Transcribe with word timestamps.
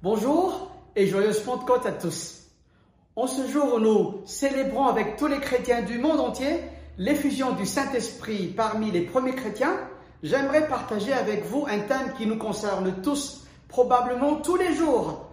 Bonjour 0.00 0.70
et 0.94 1.08
joyeuse 1.08 1.40
Pentecôte 1.40 1.84
à 1.84 1.90
tous. 1.90 2.44
En 3.16 3.26
ce 3.26 3.48
jour 3.48 3.74
où 3.74 3.80
nous 3.80 4.22
célébrons 4.26 4.86
avec 4.86 5.16
tous 5.16 5.26
les 5.26 5.40
chrétiens 5.40 5.82
du 5.82 5.98
monde 5.98 6.20
entier 6.20 6.60
l'effusion 6.98 7.50
du 7.54 7.66
Saint-Esprit 7.66 8.46
parmi 8.46 8.92
les 8.92 9.00
premiers 9.00 9.34
chrétiens, 9.34 9.76
j'aimerais 10.22 10.68
partager 10.68 11.12
avec 11.12 11.44
vous 11.46 11.66
un 11.68 11.80
thème 11.80 12.12
qui 12.16 12.26
nous 12.26 12.38
concerne 12.38 13.02
tous, 13.02 13.44
probablement 13.66 14.36
tous 14.36 14.54
les 14.54 14.72
jours, 14.72 15.26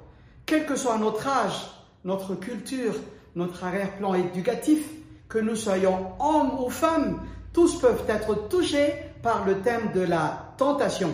quel 0.47 0.65
que 0.65 0.75
soit 0.75 0.97
notre 0.97 1.27
âge, 1.27 1.69
notre 2.03 2.33
culture, 2.33 2.95
notre 3.35 3.65
arrière-plan 3.65 4.15
éducatif, 4.15 4.83
que 5.29 5.37
nous 5.37 5.55
soyons 5.55 6.07
hommes 6.19 6.59
ou 6.59 6.71
femmes, 6.71 7.21
tous 7.53 7.79
peuvent 7.79 8.05
être 8.09 8.47
touchés 8.49 8.95
par 9.21 9.45
le 9.45 9.61
thème 9.61 9.91
de 9.93 10.01
la 10.01 10.55
tentation. 10.57 11.11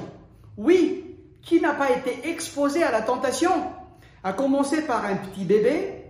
Oui, 0.56 1.11
qui 1.42 1.60
n'a 1.60 1.74
pas 1.74 1.92
été 1.92 2.30
exposé 2.30 2.84
à 2.84 2.92
la 2.92 3.02
tentation 3.02 3.52
À 4.24 4.34
commencer 4.34 4.82
par 4.82 5.06
un 5.06 5.16
petit 5.16 5.46
bébé 5.46 6.02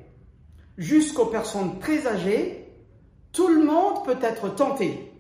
jusqu'aux 0.77 1.27
personnes 1.27 1.79
très 1.79 2.07
âgées, 2.07 2.67
tout 3.31 3.47
le 3.47 3.63
monde 3.63 4.03
peut 4.05 4.17
être 4.21 4.49
tenté. 4.49 5.11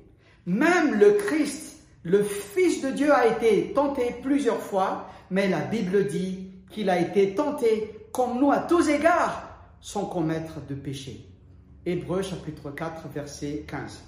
Même 0.45 0.95
le 0.95 1.13
Christ, 1.13 1.83
le 2.03 2.23
Fils 2.23 2.81
de 2.81 2.89
Dieu, 2.89 3.13
a 3.13 3.27
été 3.27 3.73
tenté 3.73 4.15
plusieurs 4.21 4.61
fois, 4.61 5.07
mais 5.29 5.47
la 5.47 5.59
Bible 5.59 6.07
dit 6.07 6.51
qu'il 6.69 6.89
a 6.89 6.99
été 6.99 7.35
tenté 7.35 8.07
comme 8.11 8.39
nous 8.39 8.51
à 8.51 8.59
tous 8.59 8.89
égards, 8.89 9.47
sans 9.79 10.05
commettre 10.05 10.65
de 10.67 10.75
péché. 10.75 11.25
Hébreu 11.85 12.21
chapitre 12.21 12.71
4, 12.71 13.07
verset 13.13 13.65
15. 13.67 14.03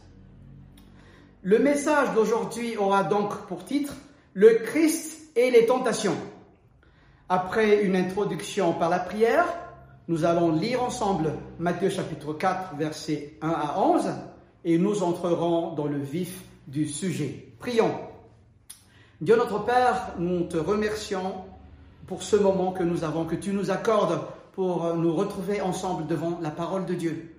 Le 1.41 1.59
message 1.59 2.13
d'aujourd'hui 2.13 2.77
aura 2.77 3.03
donc 3.03 3.47
pour 3.47 3.65
titre 3.65 3.93
Le 4.33 4.61
Christ 4.65 5.22
et 5.35 5.51
les 5.51 5.65
tentations. 5.65 6.17
Après 7.29 7.83
une 7.83 7.95
introduction 7.95 8.73
par 8.73 8.89
la 8.89 8.99
prière, 8.99 9.45
nous 10.07 10.25
allons 10.25 10.51
lire 10.51 10.83
ensemble 10.83 11.33
Matthieu 11.59 11.89
chapitre 11.89 12.33
4, 12.33 12.75
versets 12.75 13.37
1 13.41 13.49
à 13.49 13.79
11, 13.79 14.09
et 14.65 14.77
nous 14.77 15.03
entrerons 15.03 15.73
dans 15.73 15.87
le 15.87 15.97
vif 15.97 16.43
du 16.67 16.87
sujet. 16.87 17.47
Prions. 17.59 17.93
Dieu 19.21 19.37
notre 19.37 19.63
Père, 19.63 20.15
nous 20.19 20.43
te 20.43 20.57
remercions 20.57 21.45
pour 22.07 22.23
ce 22.23 22.35
moment 22.35 22.73
que 22.73 22.83
nous 22.83 23.03
avons, 23.03 23.25
que 23.25 23.35
tu 23.35 23.53
nous 23.53 23.71
accordes 23.71 24.19
pour 24.51 24.93
nous 24.95 25.15
retrouver 25.15 25.61
ensemble 25.61 26.07
devant 26.07 26.39
la 26.41 26.51
parole 26.51 26.85
de 26.85 26.93
Dieu. 26.93 27.35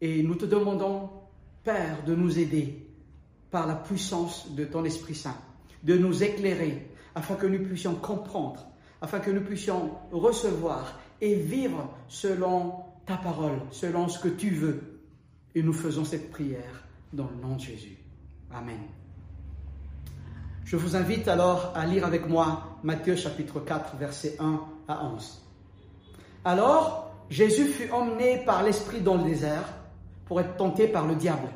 Et 0.00 0.22
nous 0.22 0.34
te 0.34 0.44
demandons, 0.44 1.10
Père, 1.62 2.04
de 2.04 2.14
nous 2.14 2.38
aider 2.38 2.86
par 3.50 3.66
la 3.66 3.74
puissance 3.74 4.50
de 4.50 4.64
ton 4.64 4.84
Esprit 4.84 5.14
Saint, 5.14 5.36
de 5.84 5.96
nous 5.96 6.22
éclairer 6.22 6.90
afin 7.14 7.36
que 7.36 7.46
nous 7.46 7.64
puissions 7.64 7.94
comprendre, 7.94 8.66
afin 9.00 9.20
que 9.20 9.30
nous 9.30 9.42
puissions 9.42 9.92
recevoir 10.10 10.98
et 11.20 11.34
vivre 11.34 11.88
selon 12.08 12.74
ta 13.06 13.16
parole, 13.16 13.60
selon 13.70 14.08
ce 14.08 14.18
que 14.18 14.28
tu 14.28 14.50
veux. 14.50 15.00
Et 15.54 15.62
nous 15.62 15.72
faisons 15.72 16.04
cette 16.04 16.30
prière 16.30 16.84
dans 17.12 17.28
le 17.28 17.36
nom 17.40 17.56
de 17.56 17.60
Jésus. 17.60 17.96
Amen. 18.52 18.80
Je 20.64 20.76
vous 20.76 20.96
invite 20.96 21.28
alors 21.28 21.72
à 21.76 21.86
lire 21.86 22.06
avec 22.06 22.28
moi 22.28 22.78
Matthieu 22.82 23.16
chapitre 23.16 23.60
4, 23.60 23.96
versets 23.96 24.36
1 24.40 24.60
à 24.88 25.04
11. 25.04 25.42
Alors, 26.44 27.14
Jésus 27.30 27.66
fut 27.66 27.90
emmené 27.90 28.42
par 28.44 28.62
l'Esprit 28.62 29.00
dans 29.00 29.16
le 29.16 29.24
désert 29.24 29.64
pour 30.24 30.40
être 30.40 30.56
tenté 30.56 30.88
par 30.88 31.06
le 31.06 31.14
diable. 31.14 31.48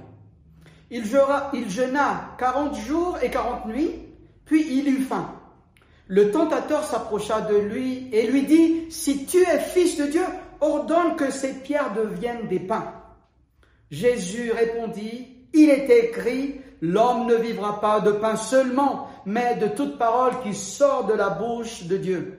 Il, 0.91 1.05
jeûna, 1.05 2.35
quarante 2.39 2.75
jours 2.77 3.19
et 3.23 3.31
quarante 3.31 3.67
nuits, 3.67 4.08
puis 4.49 4.67
il 4.79 4.89
eut 4.89 5.03
faim. 5.03 5.33
Le 6.09 6.31
tentateur 6.31 6.83
s'approcha 6.85 7.43
de 7.43 7.57
lui 7.57 8.09
et 8.13 8.27
lui 8.27 8.43
dit, 8.43 8.87
Si 8.91 9.27
tu 9.27 9.43
es 9.43 9.61
fils 9.61 9.99
de 9.99 10.07
Dieu, 10.07 10.25
ordonne 10.61 11.15
que 11.17 11.31
ces 11.31 11.53
pierres 11.53 11.93
deviennent 11.95 12.49
des 12.49 12.59
pains. 12.59 12.95
Jésus 13.91 14.51
répondit, 14.51 15.29
Il 15.53 15.69
est 15.69 15.89
écrit, 15.91 16.61
L'homme 16.81 17.27
ne 17.27 17.35
vivra 17.35 17.81
pas 17.81 18.01
de 18.01 18.13
pain 18.13 18.37
seulement, 18.37 19.08
mais 19.27 19.57
de 19.57 19.67
toute 19.67 19.98
parole 19.98 20.41
qui 20.42 20.55
sort 20.55 21.07
de 21.07 21.13
la 21.13 21.29
bouche 21.29 21.85
de 21.85 21.97
Dieu. 21.97 22.39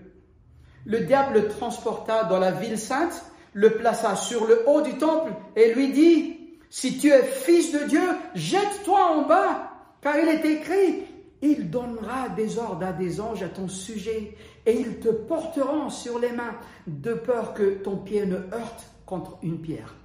Le 0.86 1.02
diable 1.02 1.36
le 1.36 1.48
transporta 1.50 2.24
dans 2.24 2.40
la 2.40 2.52
ville 2.52 2.80
sainte, 2.80 3.24
le 3.54 3.72
plaça 3.72 4.16
sur 4.16 4.48
le 4.48 4.64
haut 4.68 4.82
du 4.82 4.98
temple 4.98 5.32
et 5.56 5.74
lui 5.74 5.92
dit, 5.92 6.40
si 6.70 6.98
tu 6.98 7.10
es 7.10 7.24
fils 7.24 7.72
de 7.74 7.88
Dieu, 7.88 8.02
jette-toi 8.34 9.00
en 9.00 9.24
bas, 9.24 9.72
car 10.02 10.18
il 10.18 10.30
est 10.30 10.46
écrit, 10.46 11.04
il 11.42 11.70
donnera 11.70 12.30
des 12.30 12.58
ordres 12.58 12.86
à 12.86 12.92
des 12.92 13.22
anges 13.22 13.44
à 13.44 13.50
ton 13.50 13.68
sujet, 13.68 14.36
et 14.66 14.74
ils 14.74 15.00
te 15.00 15.10
porteront 15.10 15.90
sur 15.90 16.20
les 16.20 16.32
mains, 16.32 16.56
de 16.88 17.14
peur 17.14 17.54
que 17.54 17.82
ton 17.82 17.98
pied 17.98 18.26
ne 18.26 18.36
heurte 18.36 18.92
contre 19.06 19.38
une 19.42 19.62
pierre. 19.62 19.96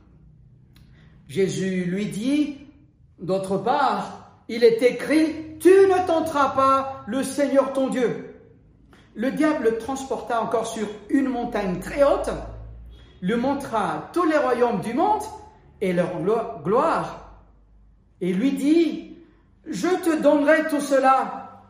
Jésus 1.29 1.85
lui 1.85 2.07
dit, 2.07 2.59
d'autre 3.19 3.59
part, 3.59 4.43
il 4.49 4.63
est 4.63 4.83
écrit, 4.83 5.59
tu 5.59 5.69
ne 5.69 6.07
tenteras 6.07 6.51
pas 6.51 7.05
le 7.07 7.23
Seigneur 7.23 7.73
ton 7.73 7.89
Dieu. 7.89 8.31
Le 9.15 9.31
diable 9.33 9.65
le 9.65 9.79
transporta 9.79 10.43
encore 10.43 10.67
sur 10.67 10.87
une 11.09 11.29
montagne 11.29 11.81
très 11.81 12.03
haute, 12.03 12.31
lui 13.23 13.37
montra 13.37 14.11
tous 14.13 14.25
les 14.25 14.37
royaumes 14.37 14.81
du 14.81 14.93
monde, 14.93 15.23
et 15.81 15.93
leur 15.93 16.23
gloire, 16.63 17.43
et 18.21 18.33
lui 18.33 18.53
dit, 18.53 19.04
je 19.67 19.89
te 19.89 20.23
donnerai 20.23 20.69
tout 20.69 20.81
cela 20.81 21.63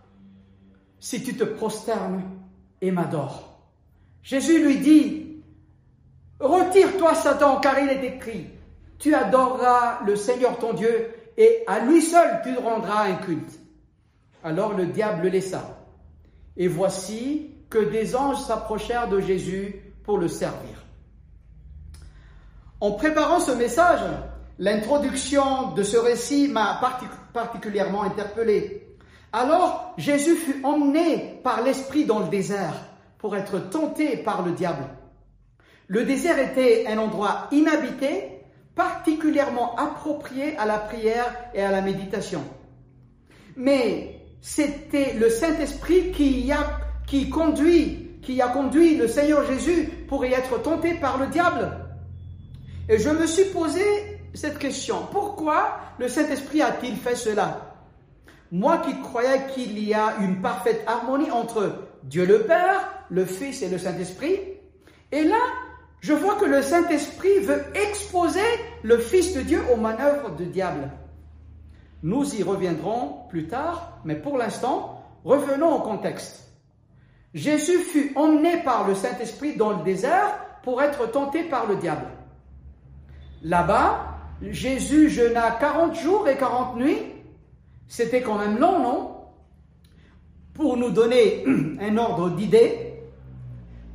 si 0.99 1.23
tu 1.23 1.37
te 1.37 1.45
prosternes 1.45 2.23
et 2.81 2.91
m'adores. 2.91 3.59
Jésus 4.23 4.65
lui 4.65 4.79
dit, 4.79 5.43
retire-toi 6.41 7.15
Satan, 7.15 7.61
car 7.61 7.79
il 7.79 7.89
est 7.91 8.05
écrit, 8.05 8.47
tu 8.99 9.15
adoreras 9.15 10.01
le 10.07 10.17
Seigneur 10.17 10.59
ton 10.59 10.73
Dieu, 10.73 11.11
et 11.37 11.63
à 11.67 11.81
lui 11.81 12.01
seul 12.01 12.41
tu 12.43 12.57
rendras 12.57 13.05
un 13.05 13.17
culte. 13.17 13.61
Alors 14.43 14.75
le 14.75 14.87
diable 14.87 15.25
le 15.25 15.29
laissa. 15.31 15.79
Et 16.57 16.69
voici 16.69 17.51
que 17.69 17.79
des 17.79 18.15
anges 18.15 18.41
s'approchèrent 18.41 19.09
de 19.09 19.21
Jésus 19.21 19.95
pour 20.05 20.19
le 20.19 20.29
servir. 20.29 20.85
En 22.81 22.93
préparant 22.93 23.41
ce 23.41 23.53
message, 23.53 24.01
l'introduction 24.59 25.73
de 25.73 25.83
ce 25.83 25.97
récit 25.97 26.49
m'a 26.49 26.79
particulièrement 26.81 27.24
interpellé. 28.03 28.97
Alors 29.33 29.95
Jésus 29.97 30.37
fut 30.37 30.65
emmené 30.65 31.41
par 31.43 31.63
l'Esprit 31.63 32.05
dans 32.05 32.21
le 32.21 32.29
désert 32.29 32.75
pour 33.19 33.37
être 33.37 33.59
tenté 33.71 34.17
par 34.17 34.43
le 34.45 34.53
diable. 34.53 34.85
Le 35.89 36.05
désert 36.05 36.39
était 36.39 36.87
un 36.87 36.99
endroit 36.99 37.49
inhabité, 37.53 38.41
particulièrement 38.75 39.77
approprié 39.77 40.57
à 40.57 40.67
la 40.67 40.79
prière 40.79 41.35
et 41.53 41.63
à 41.63 41.71
la 41.71 41.81
méditation. 41.81 42.43
Mais 43.57 44.21
c'était 44.41 45.15
le 45.15 45.31
Saint-Esprit 45.31 46.11
qui, 46.13 46.51
a, 46.53 46.81
qui 47.07 47.29
conduit, 47.29 48.19
qui 48.23 48.41
a 48.41 48.49
conduit 48.49 48.97
le 48.97 49.09
Seigneur 49.09 49.47
Jésus 49.47 49.89
pour 50.09 50.25
y 50.25 50.33
être 50.33 50.61
tenté 50.63 50.95
par 50.95 51.19
le 51.19 51.27
diable. 51.29 51.71
Et 52.89 52.99
je 52.99 53.11
me 53.11 53.27
suis 53.27 53.47
posé 53.47 53.83
cette 54.35 54.59
question. 54.59 55.07
Pourquoi 55.11 55.79
le 55.99 56.09
Saint-Esprit 56.09 56.63
a-t-il 56.63 56.97
fait 56.97 57.17
cela? 57.17 57.75
Moi 58.51 58.79
qui 58.79 59.01
croyais 59.01 59.47
qu'il 59.55 59.79
y 59.79 59.95
a 59.95 60.17
une 60.21 60.41
parfaite 60.43 60.85
harmonie 60.87 61.31
entre 61.31 61.89
Dieu 62.03 62.27
le 62.27 62.43
Père, 62.43 62.89
le 63.11 63.25
Fils 63.25 63.63
et 63.63 63.69
le 63.69 63.79
Saint-Esprit, 63.79 64.39
et 65.13 65.25
là, 65.25 65.41
je 66.01 66.13
vois 66.13 66.37
que 66.37 66.45
le 66.45 66.61
Saint-Esprit 66.61 67.39
veut 67.41 67.65
exposer 67.75 68.41
le 68.83 68.99
Fils 68.99 69.35
de 69.35 69.41
Dieu 69.41 69.63
aux 69.73 69.77
manœuvres 69.77 70.31
du 70.37 70.47
diable. 70.47 70.91
Nous 72.03 72.35
y 72.35 72.43
reviendrons 72.43 73.27
plus 73.31 73.47
tard, 73.47 74.01
mais 74.05 74.17
pour 74.17 74.37
l'instant, 74.37 75.03
revenons 75.25 75.77
au 75.77 75.81
contexte. 75.81 76.53
Jésus 77.33 77.79
fut 77.79 78.13
emmené 78.17 78.59
par 78.63 78.87
le 78.87 78.95
Saint-Esprit 78.95 79.57
dans 79.57 79.71
le 79.71 79.83
désert 79.83 80.39
pour 80.63 80.83
être 80.83 81.11
tenté 81.11 81.45
par 81.45 81.67
le 81.67 81.77
diable. 81.77 82.07
Là-bas, 83.43 84.14
Jésus 84.51 85.09
jeûna 85.11 85.53
40 85.61 85.95
jours 85.95 86.29
et 86.29 86.37
40 86.37 86.77
nuits. 86.77 87.03
C'était 87.89 88.23
quand 88.23 88.39
même 88.39 88.59
long, 88.59 88.79
non? 88.81 89.11
Pour 90.53 90.77
nous 90.77 90.91
donner 90.91 91.45
un 91.81 91.97
ordre 91.97 92.31
d'idée, 92.31 93.03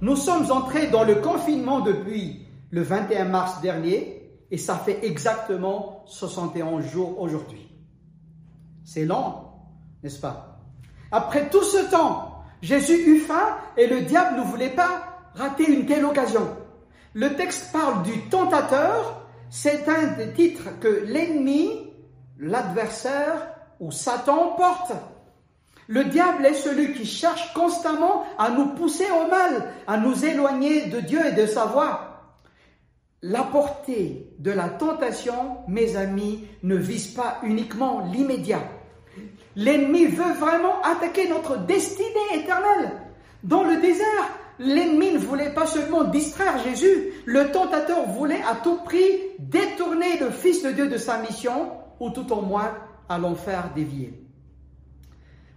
nous 0.02 0.16
sommes 0.16 0.52
entrés 0.52 0.88
dans 0.88 1.04
le 1.04 1.16
confinement 1.16 1.82
depuis 1.82 2.46
le 2.72 2.82
21 2.82 3.26
mars 3.26 3.62
dernier 3.62 4.32
et 4.52 4.58
ça 4.58 4.76
fait 4.76 5.06
exactement 5.06 6.04
71 6.08 6.86
jours 6.86 7.20
aujourd'hui. 7.20 7.68
C'est 8.84 9.06
long, 9.06 9.36
n'est-ce 10.04 10.20
pas? 10.20 10.60
Après 11.12 11.50
tout 11.50 11.64
ce 11.64 11.90
temps, 11.90 12.44
Jésus 12.62 12.98
eut 13.08 13.20
faim 13.20 13.58
et 13.78 13.88
le 13.88 14.02
diable 14.02 14.38
ne 14.38 14.44
voulait 14.44 14.70
pas 14.70 15.22
rater 15.36 15.72
une 15.72 15.86
telle 15.86 16.06
occasion. 16.06 16.48
Le 17.14 17.36
texte 17.36 17.72
parle 17.72 18.04
du 18.04 18.20
tentateur 18.30 19.19
c'est 19.50 19.88
un 19.88 20.08
des 20.18 20.32
titres 20.34 20.80
que 20.80 21.06
l'ennemi, 21.06 21.92
l'adversaire 22.40 23.48
ou 23.80 23.92
Satan 23.92 24.56
porte. 24.58 24.94
Le 25.88 26.06
diable 26.06 26.46
est 26.46 26.54
celui 26.54 26.94
qui 26.94 27.06
cherche 27.06 27.54
constamment 27.54 28.24
à 28.38 28.52
nous 28.52 28.68
pousser 28.76 29.08
au 29.10 29.28
mal, 29.28 29.74
à 29.88 29.98
nous 29.98 30.24
éloigner 30.24 30.86
de 30.86 31.00
Dieu 31.00 31.20
et 31.26 31.32
de 31.32 31.48
sa 31.48 31.66
voie. 31.66 32.10
La 33.24 33.44
portée 33.44 34.34
de 34.38 34.52
la 34.52 34.70
tentation, 34.70 35.58
mes 35.68 35.96
amis, 35.96 36.48
ne 36.64 36.76
vise 36.76 37.08
pas 37.08 37.40
uniquement 37.44 38.08
l'immédiat. 38.14 38.62
L'ennemi 39.56 40.06
veut 40.06 40.34
vraiment 40.34 40.82
attaquer 40.84 41.28
notre 41.28 41.58
destinée 41.58 42.36
éternelle. 42.36 42.92
Dans 43.44 43.64
le 43.64 43.78
désert, 43.78 44.30
l'ennemi 44.60 45.14
ne 45.14 45.18
voulait 45.18 45.54
pas 45.54 45.66
seulement 45.66 46.04
distraire 46.04 46.62
Jésus, 46.64 47.14
le 47.26 47.52
tentateur 47.52 48.06
voulait 48.08 48.42
à 48.42 48.56
tout 48.56 48.78
prix 48.84 49.10
détourner 49.40 50.20
le 50.20 50.30
Fils 50.30 50.64
de 50.64 50.72
Dieu 50.72 50.90
de 50.90 50.98
sa 50.98 51.18
mission, 51.18 51.72
ou 52.00 52.10
tout 52.10 52.32
au 52.32 52.42
moins 52.42 52.74
à 53.08 53.18
l'en 53.18 53.36
faire 53.36 53.72
dévier. 53.76 54.14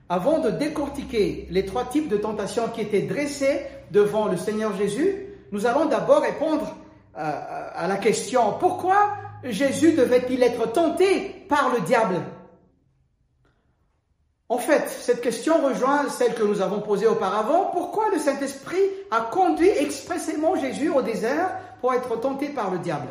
Avant 0.09 0.39
de 0.39 0.51
décortiquer 0.51 1.47
les 1.51 1.65
trois 1.65 1.85
types 1.87 2.09
de 2.09 2.17
tentations 2.17 2.69
qui 2.69 2.83
étaient 2.83 3.03
dressés 3.03 3.63
devant 3.91 4.27
le 4.27 4.37
Seigneur 4.37 4.77
Jésus, 4.77 5.27
nous 5.53 5.67
allons 5.67 5.87
d'abord 5.87 6.23
répondre 6.23 6.77
euh, 7.19 7.69
à 7.75 7.87
la 7.87 7.97
question 7.97 8.55
pourquoi 8.59 9.15
Jésus 9.45 9.93
devait-il 9.93 10.43
être 10.43 10.71
tenté 10.73 11.45
par 11.49 11.73
le 11.75 11.81
diable? 11.81 12.17
En 14.53 14.59
fait, 14.59 14.87
cette 14.87 15.23
question 15.23 15.67
rejoint 15.67 16.11
celle 16.11 16.35
que 16.35 16.43
nous 16.43 16.61
avons 16.61 16.81
posée 16.81 17.07
auparavant. 17.07 17.71
Pourquoi 17.73 18.11
le 18.13 18.19
Saint-Esprit 18.19 18.83
a 19.11 19.23
conduit 19.23 19.71
expressément 19.71 20.57
Jésus 20.57 20.91
au 20.91 21.01
désert 21.01 21.53
pour 21.81 21.95
être 21.95 22.21
tenté 22.21 22.51
par 22.51 22.71
le 22.71 22.79
diable? 22.79 23.09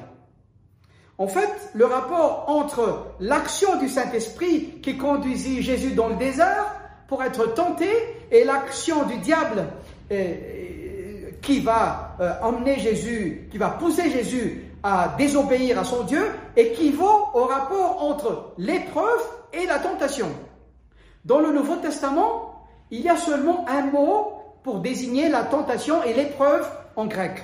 En 1.17 1.25
fait, 1.25 1.49
le 1.73 1.85
rapport 1.85 2.45
entre 2.47 3.07
l'action 3.19 3.77
du 3.77 3.89
Saint-Esprit 3.89 4.81
qui 4.83 4.97
conduisit 4.97 5.63
Jésus 5.63 5.93
dans 5.93 6.09
le 6.09 6.15
désert 6.15 6.75
pour 7.07 7.23
être 7.23 7.55
tenté 7.55 7.89
et 8.29 8.43
l'action 8.43 9.07
du 9.07 9.17
diable 9.17 9.65
euh, 10.11 10.13
euh, 10.13 11.31
qui 11.41 11.59
va 11.59 12.17
euh, 12.19 12.33
emmener 12.43 12.77
Jésus, 12.77 13.47
qui 13.49 13.57
va 13.57 13.69
pousser 13.69 14.11
Jésus 14.11 14.65
à 14.83 15.15
désobéir 15.17 15.79
à 15.79 15.85
son 15.85 16.03
Dieu 16.03 16.23
équivaut 16.55 17.29
au 17.33 17.45
rapport 17.45 18.03
entre 18.03 18.53
l'épreuve 18.59 19.23
et 19.53 19.65
la 19.65 19.79
tentation. 19.79 20.27
Dans 21.25 21.39
le 21.39 21.51
Nouveau 21.51 21.75
Testament, 21.75 22.65
il 22.89 23.01
y 23.01 23.09
a 23.09 23.17
seulement 23.17 23.65
un 23.67 23.83
mot 23.83 24.33
pour 24.63 24.79
désigner 24.79 25.29
la 25.29 25.43
tentation 25.43 26.03
et 26.03 26.13
l'épreuve 26.13 26.67
en 26.95 27.05
grec. 27.05 27.43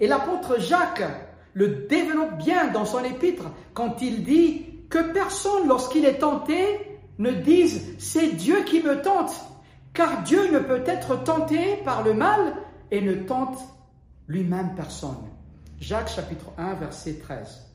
Et 0.00 0.06
l'apôtre 0.06 0.60
Jacques 0.60 1.04
le 1.52 1.86
développe 1.88 2.36
bien 2.38 2.70
dans 2.72 2.84
son 2.84 3.02
épître 3.04 3.44
quand 3.74 4.02
il 4.02 4.24
dit 4.24 4.66
que 4.90 5.12
personne, 5.12 5.68
lorsqu'il 5.68 6.04
est 6.04 6.18
tenté, 6.18 6.98
ne 7.18 7.30
dise 7.30 7.94
c'est 7.98 8.32
Dieu 8.32 8.62
qui 8.64 8.82
me 8.82 9.00
tente, 9.02 9.34
car 9.92 10.22
Dieu 10.22 10.50
ne 10.52 10.58
peut 10.58 10.82
être 10.86 11.22
tenté 11.22 11.76
par 11.84 12.02
le 12.02 12.14
mal 12.14 12.54
et 12.90 13.00
ne 13.00 13.14
tente 13.14 13.58
lui-même 14.26 14.74
personne. 14.74 15.16
Jacques 15.80 16.10
chapitre 16.10 16.46
1 16.58 16.74
verset 16.74 17.14
13. 17.14 17.70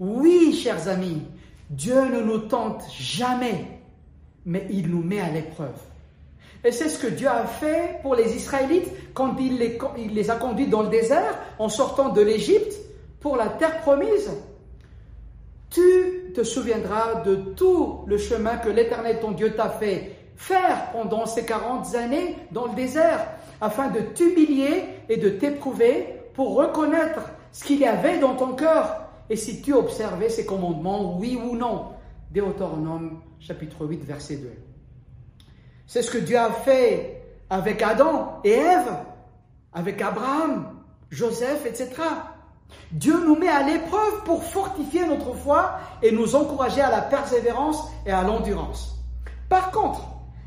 Oui, 0.00 0.52
chers 0.52 0.88
amis, 0.88 1.22
Dieu 1.70 2.08
ne 2.08 2.20
nous 2.20 2.38
tente 2.38 2.82
jamais, 2.90 3.73
mais 4.46 4.66
il 4.70 4.90
nous 4.90 5.02
met 5.02 5.20
à 5.20 5.30
l'épreuve. 5.30 5.78
Et 6.64 6.72
c'est 6.72 6.88
ce 6.88 6.98
que 6.98 7.08
Dieu 7.08 7.28
a 7.28 7.44
fait 7.44 8.00
pour 8.02 8.14
les 8.14 8.34
Israélites 8.34 8.88
quand 9.12 9.36
il 9.38 9.58
les, 9.58 10.30
a 10.30 10.36
conduits 10.36 10.66
dans 10.66 10.82
le 10.82 10.88
désert 10.88 11.38
en 11.58 11.68
sortant 11.68 12.08
de 12.08 12.22
l'Égypte 12.22 12.74
pour 13.20 13.36
la 13.36 13.48
terre 13.48 13.80
promise. 13.80 14.30
Tu 15.68 16.32
te 16.34 16.42
souviendras 16.42 17.22
de 17.22 17.34
tout 17.34 18.00
le 18.06 18.16
chemin 18.16 18.56
que 18.56 18.70
l'Éternel 18.70 19.18
ton 19.20 19.32
Dieu 19.32 19.54
t'a 19.54 19.68
fait 19.68 20.16
faire 20.36 20.90
pendant 20.92 21.26
ces 21.26 21.44
40 21.44 21.94
années 21.94 22.36
dans 22.50 22.66
le 22.66 22.74
désert, 22.74 23.26
afin 23.60 23.88
de 23.88 24.00
t'humilier 24.00 24.84
et 25.08 25.16
de 25.16 25.28
t'éprouver 25.28 26.06
pour 26.34 26.54
reconnaître 26.54 27.20
ce 27.52 27.64
qu'il 27.64 27.80
y 27.80 27.86
avait 27.86 28.18
dans 28.18 28.34
ton 28.34 28.54
cœur 28.54 29.04
et 29.30 29.36
si 29.36 29.62
tu 29.62 29.72
observais 29.72 30.28
ses 30.28 30.44
commandements, 30.44 31.16
oui 31.18 31.38
ou 31.42 31.56
non. 31.56 31.86
Deutéronome 32.30 33.20
chapitre 33.40 33.86
8, 33.86 34.04
verset 34.04 34.36
2. 34.36 34.50
C'est 35.86 36.02
ce 36.02 36.10
que 36.10 36.18
Dieu 36.18 36.38
a 36.38 36.50
fait 36.50 37.22
avec 37.50 37.82
Adam 37.82 38.40
et 38.44 38.52
Ève, 38.52 38.94
avec 39.72 40.00
Abraham, 40.00 40.80
Joseph, 41.10 41.66
etc. 41.66 41.90
Dieu 42.90 43.14
nous 43.24 43.36
met 43.36 43.48
à 43.48 43.62
l'épreuve 43.62 44.24
pour 44.24 44.42
fortifier 44.44 45.06
notre 45.06 45.34
foi 45.34 45.78
et 46.02 46.10
nous 46.10 46.34
encourager 46.34 46.80
à 46.80 46.90
la 46.90 47.02
persévérance 47.02 47.82
et 48.06 48.10
à 48.10 48.22
l'endurance. 48.22 48.98
Par 49.48 49.70
contre, 49.70 50.00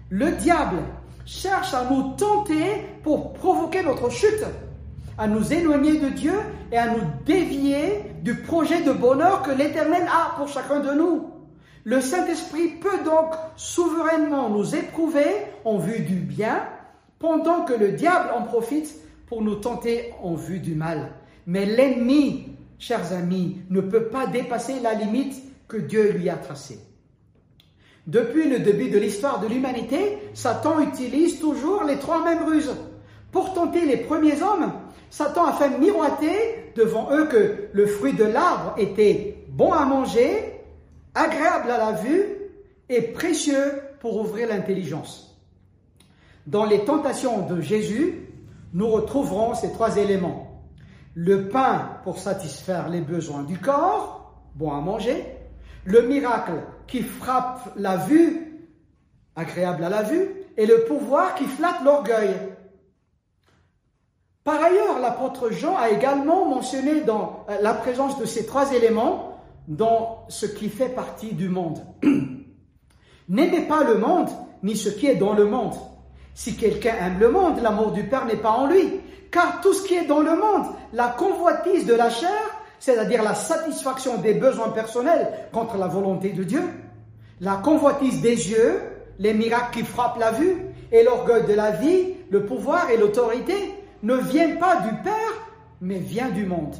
le 0.10 0.32
diable 0.32 0.78
cherche 1.26 1.74
à 1.74 1.86
nous 1.86 2.16
tenter 2.16 2.86
pour 3.04 3.34
provoquer 3.34 3.84
notre 3.84 4.10
chute, 4.10 4.46
à 5.18 5.28
nous 5.28 5.54
éloigner 5.54 6.00
de 6.00 6.10
Dieu 6.10 6.34
et 6.72 6.78
à 6.78 6.88
nous 6.88 7.04
dévier 7.26 8.04
du 8.22 8.36
projet 8.36 8.82
de 8.82 8.92
bonheur 8.92 9.42
que 9.44 9.52
l'Éternel 9.52 10.08
a 10.08 10.36
pour 10.38 10.48
chacun 10.48 10.80
de 10.80 10.94
nous. 10.94 11.37
Le 11.88 12.02
Saint-Esprit 12.02 12.68
peut 12.82 13.02
donc 13.06 13.34
souverainement 13.56 14.50
nous 14.50 14.76
éprouver 14.76 15.24
en 15.64 15.78
vue 15.78 16.02
du 16.02 16.16
bien, 16.16 16.68
pendant 17.18 17.64
que 17.64 17.72
le 17.72 17.94
diable 17.94 18.32
en 18.36 18.44
profite 18.44 18.94
pour 19.26 19.42
nous 19.42 19.56
tenter 19.56 20.14
en 20.22 20.34
vue 20.34 20.60
du 20.60 20.76
mal. 20.76 21.14
Mais 21.46 21.66
l'ennemi, 21.66 22.50
chers 22.78 23.14
amis, 23.14 23.62
ne 23.70 23.80
peut 23.80 24.10
pas 24.10 24.28
dépasser 24.28 24.82
la 24.82 24.96
limite 24.96 25.42
que 25.70 25.78
Dieu 25.78 26.12
lui 26.12 26.28
a 26.28 26.36
tracée. 26.36 26.80
Depuis 28.06 28.50
le 28.50 28.60
début 28.60 28.90
de 28.90 29.00
l'histoire 29.00 29.40
de 29.40 29.48
l'humanité, 29.48 30.18
Satan 30.34 30.82
utilise 30.82 31.40
toujours 31.40 31.86
les 31.86 32.00
trois 32.00 32.22
mêmes 32.22 32.44
ruses. 32.44 32.76
Pour 33.32 33.54
tenter 33.54 33.86
les 33.86 33.96
premiers 33.96 34.44
hommes, 34.44 34.74
Satan 35.10 35.46
a 35.46 35.54
fait 35.54 35.80
miroiter 35.80 36.74
devant 36.76 37.08
eux 37.14 37.28
que 37.28 37.70
le 37.72 37.86
fruit 37.86 38.12
de 38.12 38.26
l'arbre 38.26 38.76
était 38.78 39.38
bon 39.48 39.72
à 39.72 39.86
manger, 39.86 40.57
agréable 41.18 41.72
à 41.72 41.78
la 41.78 41.92
vue 41.94 42.24
et 42.90 43.02
précieux 43.02 43.82
pour 44.00 44.18
ouvrir 44.18 44.50
l'intelligence. 44.50 45.38
Dans 46.46 46.66
les 46.66 46.86
tentations 46.86 47.46
de 47.46 47.60
Jésus, 47.60 48.30
nous 48.74 48.88
retrouverons 48.88 49.56
ces 49.56 49.72
trois 49.72 49.98
éléments 49.98 50.48
le 51.20 51.50
pain 51.50 51.98
pour 52.04 52.20
satisfaire 52.20 52.90
les 52.90 53.02
besoins 53.02 53.42
du 53.42 53.58
corps, 53.58 54.36
bon 54.54 54.72
à 54.72 54.80
manger, 54.82 55.26
le 55.84 56.04
miracle 56.04 56.62
qui 56.86 57.02
frappe 57.02 57.72
la 57.76 57.98
vue, 57.98 58.70
agréable 59.36 59.84
à 59.84 59.90
la 59.90 60.04
vue, 60.04 60.30
et 60.58 60.68
le 60.68 60.84
pouvoir 60.84 61.34
qui 61.34 61.46
flatte 61.46 61.84
l'orgueil. 61.84 62.36
Par 64.44 64.64
ailleurs, 64.64 65.00
l'apôtre 65.00 65.50
Jean 65.50 65.76
a 65.76 65.90
également 65.90 66.46
mentionné 66.46 67.02
dans 67.02 67.46
euh, 67.50 67.58
la 67.62 67.74
présence 67.74 68.20
de 68.20 68.26
ces 68.26 68.46
trois 68.46 68.72
éléments 68.72 69.27
dans 69.68 70.26
ce 70.30 70.46
qui 70.46 70.70
fait 70.70 70.90
partie 70.90 71.34
du 71.34 71.50
monde. 71.50 71.80
N'aimez 73.30 73.62
pas 73.68 73.84
le 73.84 73.98
monde, 73.98 74.30
ni 74.64 74.76
ce 74.76 74.90
qui 74.90 75.08
est 75.08 75.16
dans 75.16 75.34
le 75.34 75.46
monde. 75.46 75.74
Si 76.34 76.56
quelqu'un 76.56 76.96
aime 77.02 77.20
le 77.20 77.30
monde, 77.30 77.62
l'amour 77.62 77.92
du 77.92 78.04
Père 78.04 78.26
n'est 78.26 78.38
pas 78.38 78.52
en 78.52 78.68
lui. 78.68 79.02
Car 79.32 79.60
tout 79.62 79.74
ce 79.74 79.86
qui 79.86 79.96
est 79.96 80.06
dans 80.06 80.22
le 80.22 80.36
monde, 80.36 80.68
la 80.94 81.10
convoitise 81.10 81.86
de 81.86 81.94
la 81.94 82.10
chair, 82.10 82.30
c'est-à-dire 82.80 83.24
la 83.24 83.36
satisfaction 83.36 84.18
des 84.20 84.34
besoins 84.34 84.70
personnels 84.70 85.28
contre 85.52 85.78
la 85.78 85.88
volonté 85.88 86.30
de 86.30 86.44
Dieu, 86.44 86.64
la 87.42 87.56
convoitise 87.58 88.22
des 88.22 88.50
yeux, 88.52 88.82
les 89.20 89.34
miracles 89.34 89.80
qui 89.80 89.84
frappent 89.84 90.20
la 90.20 90.32
vue, 90.32 90.56
et 90.92 91.04
l'orgueil 91.04 91.46
de 91.46 91.54
la 91.54 91.72
vie, 91.72 92.14
le 92.30 92.46
pouvoir 92.46 92.90
et 92.90 92.98
l'autorité, 92.98 93.74
ne 94.04 94.16
viennent 94.16 94.60
pas 94.60 94.78
du 94.78 94.96
Père, 95.04 95.14
mais 95.82 96.00
viennent 96.00 96.34
du 96.34 96.46
monde. 96.46 96.76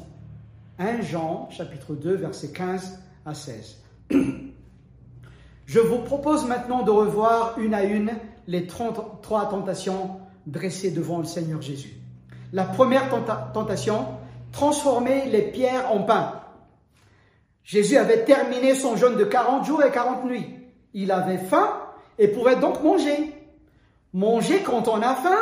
1 0.80 1.02
Jean 1.02 1.50
chapitre 1.50 1.96
2 1.96 2.16
verset 2.16 2.52
15 2.52 3.00
à 3.26 3.34
16. 3.34 3.78
Je 5.66 5.80
vous 5.80 6.00
propose 6.00 6.46
maintenant 6.46 6.84
de 6.84 6.92
revoir 6.92 7.58
une 7.58 7.74
à 7.74 7.84
une 7.84 8.12
les 8.48 8.68
33 8.68 9.50
tentations 9.50 10.20
dressées 10.46 10.92
devant 10.92 11.18
le 11.18 11.26
Seigneur 11.26 11.62
Jésus. 11.62 11.94
La 12.54 12.64
première 12.64 13.10
tentation, 13.54 14.06
transformer 14.52 15.26
les 15.26 15.42
pierres 15.42 15.92
en 15.92 16.04
pain. 16.04 16.42
Jésus 17.64 17.98
avait 17.98 18.24
terminé 18.24 18.76
son 18.76 18.96
jeûne 18.96 19.18
de 19.18 19.26
40 19.26 19.66
jours 19.66 19.84
et 19.84 19.92
40 19.92 20.26
nuits. 20.26 20.48
Il 20.94 21.12
avait 21.12 21.38
faim 21.38 21.70
et 22.18 22.30
pouvait 22.30 22.56
donc 22.56 22.82
manger. 22.82 23.34
Manger 24.14 24.62
quand 24.64 24.88
on 24.88 25.02
a 25.02 25.16
faim 25.16 25.38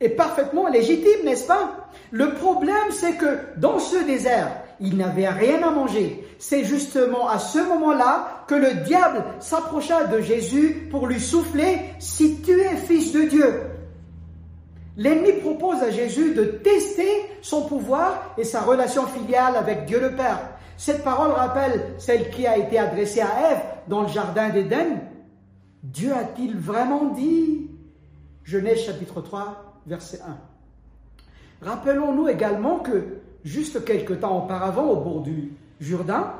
est 0.00 0.10
parfaitement 0.10 0.68
légitime, 0.68 1.24
n'est-ce 1.24 1.46
pas? 1.46 1.88
Le 2.10 2.34
problème, 2.34 2.90
c'est 2.90 3.16
que 3.16 3.38
dans 3.56 3.78
ce 3.78 4.04
désert, 4.04 4.50
il 4.80 4.96
n'avait 4.96 5.28
rien 5.28 5.62
à 5.62 5.70
manger. 5.70 6.26
C'est 6.38 6.64
justement 6.64 7.28
à 7.28 7.38
ce 7.38 7.58
moment-là 7.58 8.44
que 8.46 8.54
le 8.54 8.74
diable 8.84 9.22
s'approcha 9.40 10.04
de 10.04 10.20
Jésus 10.20 10.88
pour 10.90 11.06
lui 11.06 11.20
souffler, 11.20 11.78
si 11.98 12.40
tu 12.40 12.58
es 12.58 12.76
fils 12.76 13.12
de 13.12 13.22
Dieu, 13.22 13.60
L'ennemi 15.00 15.32
propose 15.40 15.82
à 15.82 15.90
Jésus 15.90 16.34
de 16.34 16.44
tester 16.44 17.08
son 17.40 17.62
pouvoir 17.62 18.34
et 18.36 18.44
sa 18.44 18.60
relation 18.60 19.06
filiale 19.06 19.56
avec 19.56 19.86
Dieu 19.86 19.98
le 19.98 20.14
Père. 20.14 20.40
Cette 20.76 21.04
parole 21.04 21.30
rappelle 21.30 21.94
celle 21.98 22.28
qui 22.28 22.46
a 22.46 22.58
été 22.58 22.78
adressée 22.78 23.22
à 23.22 23.52
Ève 23.52 23.62
dans 23.88 24.02
le 24.02 24.08
jardin 24.08 24.50
d'Éden. 24.50 25.00
Dieu 25.82 26.12
a-t-il 26.12 26.54
vraiment 26.54 27.06
dit 27.14 27.70
Genèse 28.44 28.80
chapitre 28.80 29.22
3, 29.22 29.69
verset 29.86 30.20
1. 30.20 30.38
Rappelons-nous 31.62 32.28
également 32.28 32.78
que 32.78 33.20
juste 33.44 33.84
quelque 33.84 34.14
temps 34.14 34.44
auparavant, 34.44 34.86
au 34.86 34.96
bord 34.96 35.20
du 35.22 35.52
Jourdain, 35.80 36.34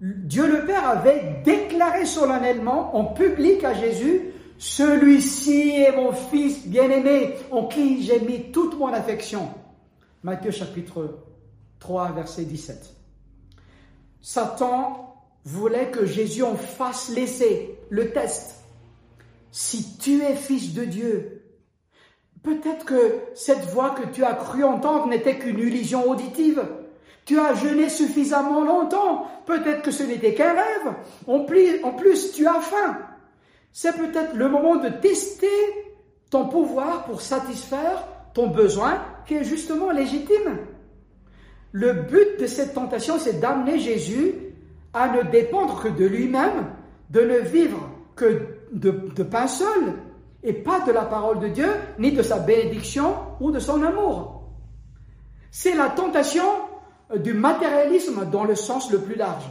Dieu 0.00 0.50
le 0.50 0.66
Père 0.66 0.88
avait 0.88 1.42
déclaré 1.44 2.06
solennellement 2.06 2.96
en 2.96 3.04
public 3.04 3.62
à 3.62 3.74
Jésus, 3.74 4.32
celui-ci 4.58 5.70
est 5.70 5.94
mon 5.94 6.12
fils 6.12 6.66
bien-aimé 6.66 7.34
en 7.50 7.66
qui 7.66 8.02
j'ai 8.02 8.20
mis 8.20 8.50
toute 8.52 8.78
mon 8.78 8.88
affection. 8.88 9.48
Matthieu 10.22 10.50
chapitre 10.50 11.18
3, 11.80 12.12
verset 12.12 12.44
17. 12.44 12.94
Satan 14.20 15.16
voulait 15.44 15.90
que 15.90 16.06
Jésus 16.06 16.44
en 16.44 16.54
fasse 16.54 17.08
l'essai, 17.08 17.76
le 17.90 18.10
test. 18.12 18.62
Si 19.50 19.98
tu 19.98 20.22
es 20.22 20.34
fils 20.34 20.74
de 20.74 20.84
Dieu, 20.84 21.41
peut-être 22.42 22.84
que 22.84 23.20
cette 23.34 23.66
voix 23.66 23.90
que 23.90 24.06
tu 24.12 24.24
as 24.24 24.34
cru 24.34 24.64
entendre 24.64 25.08
n'était 25.08 25.38
qu'une 25.38 25.58
illusion 25.58 26.08
auditive. 26.08 26.62
Tu 27.24 27.38
as 27.38 27.54
jeûné 27.54 27.88
suffisamment 27.88 28.64
longtemps, 28.64 29.26
peut-être 29.46 29.82
que 29.82 29.90
ce 29.90 30.02
n'était 30.02 30.34
qu'un 30.34 30.54
rêve. 30.54 30.94
En 31.28 31.40
plus, 31.40 32.32
tu 32.32 32.46
as 32.46 32.60
faim. 32.60 32.98
C'est 33.72 33.96
peut-être 33.96 34.34
le 34.34 34.48
moment 34.48 34.76
de 34.76 34.88
tester 34.88 35.46
ton 36.30 36.46
pouvoir 36.46 37.04
pour 37.04 37.20
satisfaire 37.20 38.06
ton 38.34 38.48
besoin 38.48 38.98
qui 39.26 39.34
est 39.34 39.44
justement 39.44 39.90
légitime. 39.90 40.58
Le 41.72 41.92
but 41.92 42.40
de 42.40 42.46
cette 42.46 42.74
tentation, 42.74 43.18
c'est 43.18 43.40
d'amener 43.40 43.78
Jésus 43.78 44.34
à 44.92 45.08
ne 45.08 45.22
dépendre 45.22 45.82
que 45.82 45.88
de 45.88 46.04
lui-même, 46.04 46.66
de 47.10 47.20
ne 47.20 47.38
vivre 47.38 47.88
que 48.14 48.46
de, 48.72 49.22
pain 49.22 49.46
seul, 49.46 49.94
et 50.42 50.52
pas 50.52 50.80
de 50.80 50.92
la 50.92 51.02
parole 51.02 51.40
de 51.40 51.48
Dieu, 51.48 51.70
ni 51.98 52.12
de 52.12 52.22
sa 52.22 52.38
bénédiction 52.38 53.14
ou 53.40 53.50
de 53.50 53.58
son 53.58 53.82
amour. 53.82 54.42
C'est 55.50 55.74
la 55.74 55.90
tentation 55.90 56.44
du 57.16 57.34
matérialisme 57.34 58.28
dans 58.30 58.44
le 58.44 58.54
sens 58.54 58.90
le 58.90 58.98
plus 58.98 59.14
large. 59.14 59.44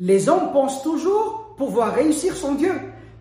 Les 0.00 0.28
hommes 0.28 0.52
pensent 0.52 0.82
toujours 0.82 1.54
pouvoir 1.56 1.94
réussir 1.94 2.34
son 2.34 2.54
Dieu, 2.54 2.72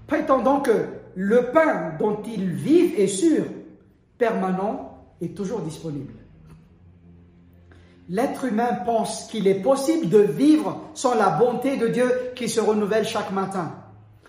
prétendant 0.07 0.61
que 0.61 0.85
le 1.15 1.51
pain 1.51 1.93
dont 1.99 2.21
ils 2.25 2.49
vivent 2.49 2.99
est 2.99 3.07
sûr, 3.07 3.43
permanent 4.17 4.97
et 5.19 5.33
toujours 5.33 5.59
disponible. 5.59 6.13
L'être 8.09 8.45
humain 8.45 8.73
pense 8.85 9.27
qu'il 9.27 9.47
est 9.47 9.61
possible 9.61 10.09
de 10.09 10.19
vivre 10.19 10.81
sans 10.93 11.15
la 11.15 11.29
bonté 11.29 11.77
de 11.77 11.87
Dieu 11.87 12.11
qui 12.35 12.49
se 12.49 12.59
renouvelle 12.59 13.05
chaque 13.05 13.31
matin, 13.31 13.73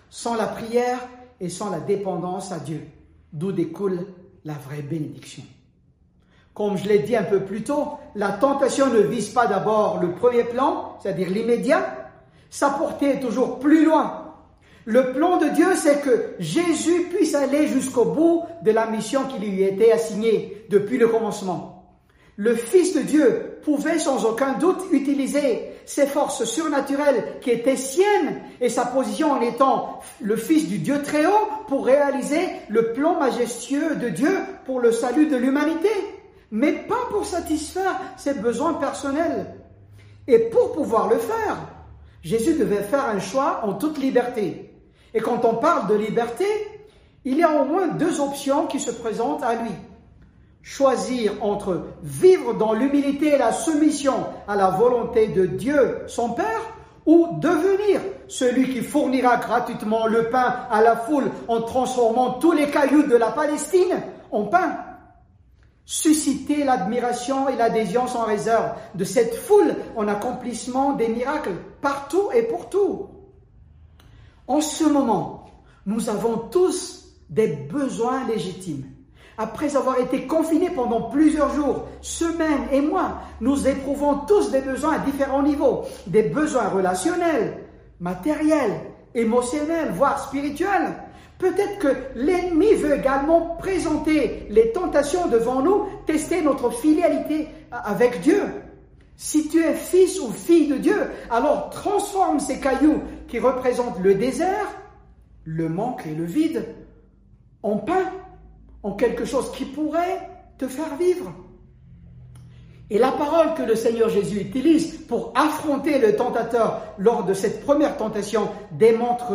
sans 0.09 0.35
la 0.35 0.45
prière 0.45 0.99
et 1.43 1.49
sans 1.49 1.69
la 1.69 1.81
dépendance 1.81 2.53
à 2.53 2.59
Dieu, 2.59 2.79
d'où 3.33 3.51
découle 3.51 4.05
la 4.45 4.53
vraie 4.53 4.81
bénédiction. 4.81 5.43
Comme 6.53 6.77
je 6.77 6.87
l'ai 6.87 6.99
dit 6.99 7.17
un 7.17 7.23
peu 7.23 7.41
plus 7.41 7.63
tôt, 7.63 7.89
la 8.15 8.31
tentation 8.31 8.87
ne 8.87 9.01
vise 9.01 9.29
pas 9.29 9.45
d'abord 9.45 9.99
le 10.01 10.13
premier 10.13 10.45
plan, 10.45 10.97
c'est-à-dire 11.01 11.29
l'immédiat, 11.29 12.11
sa 12.49 12.69
portée 12.69 13.15
est 13.15 13.19
toujours 13.19 13.59
plus 13.59 13.83
loin. 13.83 14.35
Le 14.85 15.11
plan 15.11 15.37
de 15.37 15.49
Dieu, 15.49 15.75
c'est 15.75 16.01
que 16.01 16.35
Jésus 16.39 17.09
puisse 17.13 17.35
aller 17.35 17.67
jusqu'au 17.67 18.05
bout 18.05 18.43
de 18.61 18.71
la 18.71 18.85
mission 18.85 19.25
qui 19.25 19.39
lui 19.39 19.63
était 19.63 19.91
assignée 19.91 20.65
depuis 20.69 20.97
le 20.97 21.09
commencement. 21.09 21.91
Le 22.37 22.55
Fils 22.55 22.95
de 22.95 23.01
Dieu 23.01 23.52
pouvait 23.63 23.99
sans 23.99 24.25
aucun 24.25 24.53
doute 24.53 24.81
utiliser 24.91 25.71
ses 25.85 26.05
forces 26.05 26.45
surnaturelles 26.45 27.39
qui 27.41 27.51
étaient 27.51 27.77
siennes 27.77 28.41
et 28.61 28.69
sa 28.69 28.85
position 28.85 29.31
en 29.31 29.41
étant 29.41 29.99
le 30.21 30.35
Fils 30.35 30.67
du 30.67 30.79
Dieu 30.79 31.01
très 31.01 31.25
haut 31.25 31.47
pour 31.67 31.85
réaliser 31.85 32.47
le 32.69 32.93
plan 32.93 33.19
majestueux 33.19 33.95
de 33.95 34.09
Dieu 34.09 34.37
pour 34.65 34.79
le 34.79 34.91
salut 34.91 35.27
de 35.27 35.35
l'humanité, 35.35 35.89
mais 36.51 36.73
pas 36.73 37.07
pour 37.09 37.25
satisfaire 37.25 37.99
ses 38.17 38.33
besoins 38.35 38.73
personnels. 38.73 39.55
Et 40.27 40.39
pour 40.39 40.71
pouvoir 40.71 41.09
le 41.09 41.17
faire, 41.17 41.57
Jésus 42.21 42.53
devait 42.53 42.83
faire 42.83 43.05
un 43.05 43.19
choix 43.19 43.61
en 43.63 43.73
toute 43.73 43.97
liberté. 43.97 44.73
Et 45.13 45.19
quand 45.19 45.43
on 45.45 45.55
parle 45.55 45.87
de 45.87 45.95
liberté, 45.95 46.45
il 47.25 47.37
y 47.37 47.43
a 47.43 47.61
au 47.61 47.65
moins 47.65 47.87
deux 47.87 48.19
options 48.19 48.67
qui 48.67 48.79
se 48.79 48.91
présentent 48.91 49.43
à 49.43 49.55
lui 49.55 49.71
choisir 50.63 51.33
entre 51.43 51.87
vivre 52.01 52.53
dans 52.53 52.73
l'humilité 52.73 53.33
et 53.33 53.37
la 53.37 53.51
soumission 53.51 54.25
à 54.47 54.55
la 54.55 54.69
volonté 54.69 55.27
de 55.27 55.45
Dieu, 55.45 56.03
son 56.07 56.29
Père, 56.29 56.61
ou 57.05 57.37
devenir 57.39 57.99
celui 58.29 58.73
qui 58.73 58.81
fournira 58.81 59.35
gratuitement 59.35 60.07
le 60.07 60.29
pain 60.29 60.65
à 60.71 60.81
la 60.81 60.95
foule 60.95 61.29
en 61.49 61.61
transformant 61.61 62.39
tous 62.39 62.53
les 62.53 62.69
cailloux 62.69 63.03
de 63.03 63.17
la 63.17 63.31
Palestine 63.31 64.01
en 64.31 64.45
pain. 64.45 64.77
Susciter 65.85 66.63
l'admiration 66.63 67.49
et 67.49 67.57
l'adhésion 67.57 68.07
sans 68.07 68.23
réserve 68.23 68.71
de 68.95 69.03
cette 69.03 69.35
foule 69.35 69.75
en 69.97 70.07
accomplissement 70.07 70.93
des 70.93 71.09
miracles 71.09 71.55
partout 71.81 72.29
et 72.33 72.43
pour 72.43 72.69
tout. 72.69 73.09
En 74.47 74.61
ce 74.61 74.85
moment, 74.85 75.45
nous 75.85 76.09
avons 76.09 76.37
tous 76.37 77.17
des 77.29 77.47
besoins 77.47 78.25
légitimes 78.27 78.92
après 79.37 79.75
avoir 79.75 79.99
été 79.99 80.27
confinés 80.27 80.69
pendant 80.69 81.09
plusieurs 81.09 81.53
jours, 81.53 81.87
semaines 82.01 82.67
et 82.71 82.81
mois, 82.81 83.21
nous 83.41 83.67
éprouvons 83.67 84.19
tous 84.27 84.51
des 84.51 84.61
besoins 84.61 84.93
à 84.93 84.99
différents 84.99 85.41
niveaux, 85.41 85.83
des 86.07 86.23
besoins 86.23 86.67
relationnels, 86.69 87.57
matériels, 87.99 88.79
émotionnels, 89.15 89.91
voire 89.93 90.19
spirituels. 90.19 90.93
Peut-être 91.39 91.79
que 91.79 91.95
l'ennemi 92.15 92.73
veut 92.73 92.97
également 92.97 93.55
présenter 93.57 94.47
les 94.49 94.71
tentations 94.71 95.27
devant 95.27 95.61
nous, 95.61 95.87
tester 96.05 96.41
notre 96.41 96.69
fidélité 96.69 97.47
avec 97.71 98.21
Dieu. 98.21 98.43
Si 99.15 99.47
tu 99.47 99.63
es 99.63 99.73
fils 99.73 100.19
ou 100.19 100.31
fille 100.31 100.67
de 100.67 100.77
Dieu, 100.77 101.01
alors 101.29 101.69
transforme 101.69 102.39
ces 102.39 102.59
cailloux 102.59 103.01
qui 103.27 103.39
représentent 103.39 103.99
le 103.99 104.15
désert, 104.15 104.67
le 105.43 105.69
manque 105.69 106.05
et 106.05 106.15
le 106.15 106.25
vide 106.25 106.65
en 107.61 107.77
pain 107.77 108.11
en 108.83 108.91
quelque 108.91 109.25
chose 109.25 109.51
qui 109.51 109.65
pourrait 109.65 110.29
te 110.57 110.67
faire 110.67 110.95
vivre. 110.97 111.33
Et 112.89 112.99
la 112.99 113.11
parole 113.11 113.55
que 113.55 113.63
le 113.63 113.75
Seigneur 113.75 114.09
Jésus 114.09 114.41
utilise 114.41 114.97
pour 115.07 115.31
affronter 115.35 115.99
le 115.99 116.15
tentateur 116.15 116.81
lors 116.97 117.23
de 117.23 117.33
cette 117.33 117.63
première 117.63 117.97
tentation 117.97 118.49
démontre 118.71 119.33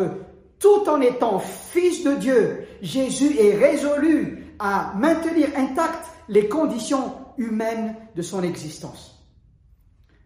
tout 0.58 0.88
en 0.88 1.00
étant 1.00 1.38
fils 1.38 2.04
de 2.04 2.12
Dieu, 2.12 2.66
Jésus 2.82 3.36
est 3.38 3.56
résolu 3.56 4.54
à 4.58 4.92
maintenir 4.96 5.48
intactes 5.56 6.06
les 6.28 6.48
conditions 6.48 7.12
humaines 7.36 7.96
de 8.14 8.22
son 8.22 8.42
existence. 8.42 9.14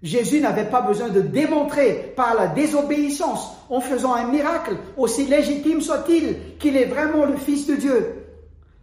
Jésus 0.02 0.41
n'avait 0.41 0.69
pas 0.69 0.81
besoin 0.81 1.11
de 1.11 1.21
démontrer 1.21 2.12
par 2.17 2.35
la 2.35 2.49
désobéissance, 2.49 3.52
en 3.71 3.81
faisant 3.81 4.14
un 4.14 4.26
miracle, 4.26 4.76
aussi 4.97 5.26
légitime 5.26 5.81
soit-il, 5.81 6.57
qu'il 6.59 6.76
est 6.76 6.87
vraiment 6.87 7.25
le 7.25 7.37
Fils 7.37 7.69
de 7.69 7.76
Dieu 7.76 8.22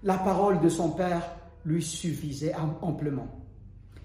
la 0.03 0.15
parole 0.15 0.59
de 0.61 0.69
son 0.69 0.89
Père 0.89 1.21
lui 1.65 1.83
suffisait 1.83 2.55
amplement. 2.81 3.27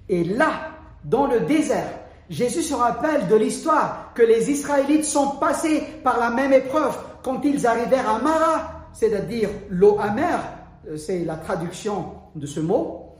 Et 0.08 0.24
là, 0.24 0.70
dans 1.04 1.26
le 1.26 1.40
désert, 1.40 1.90
Jésus 2.30 2.62
se 2.62 2.74
rappelle 2.74 3.28
de 3.28 3.36
l'histoire 3.36 4.12
que 4.14 4.22
les 4.22 4.50
Israélites 4.50 5.04
sont 5.04 5.36
passés 5.36 5.82
par 6.02 6.18
la 6.18 6.30
même 6.30 6.52
épreuve 6.52 6.96
quand 7.22 7.40
ils 7.44 7.66
arrivèrent 7.66 8.08
à 8.08 8.18
Mara, 8.18 8.88
c'est-à-dire 8.92 9.48
l'eau 9.70 9.98
amère, 10.00 10.40
euh, 10.88 10.96
c'est 10.96 11.24
la 11.24 11.36
traduction 11.36 12.12
de 12.34 12.46
ce 12.46 12.60
mot. 12.60 13.16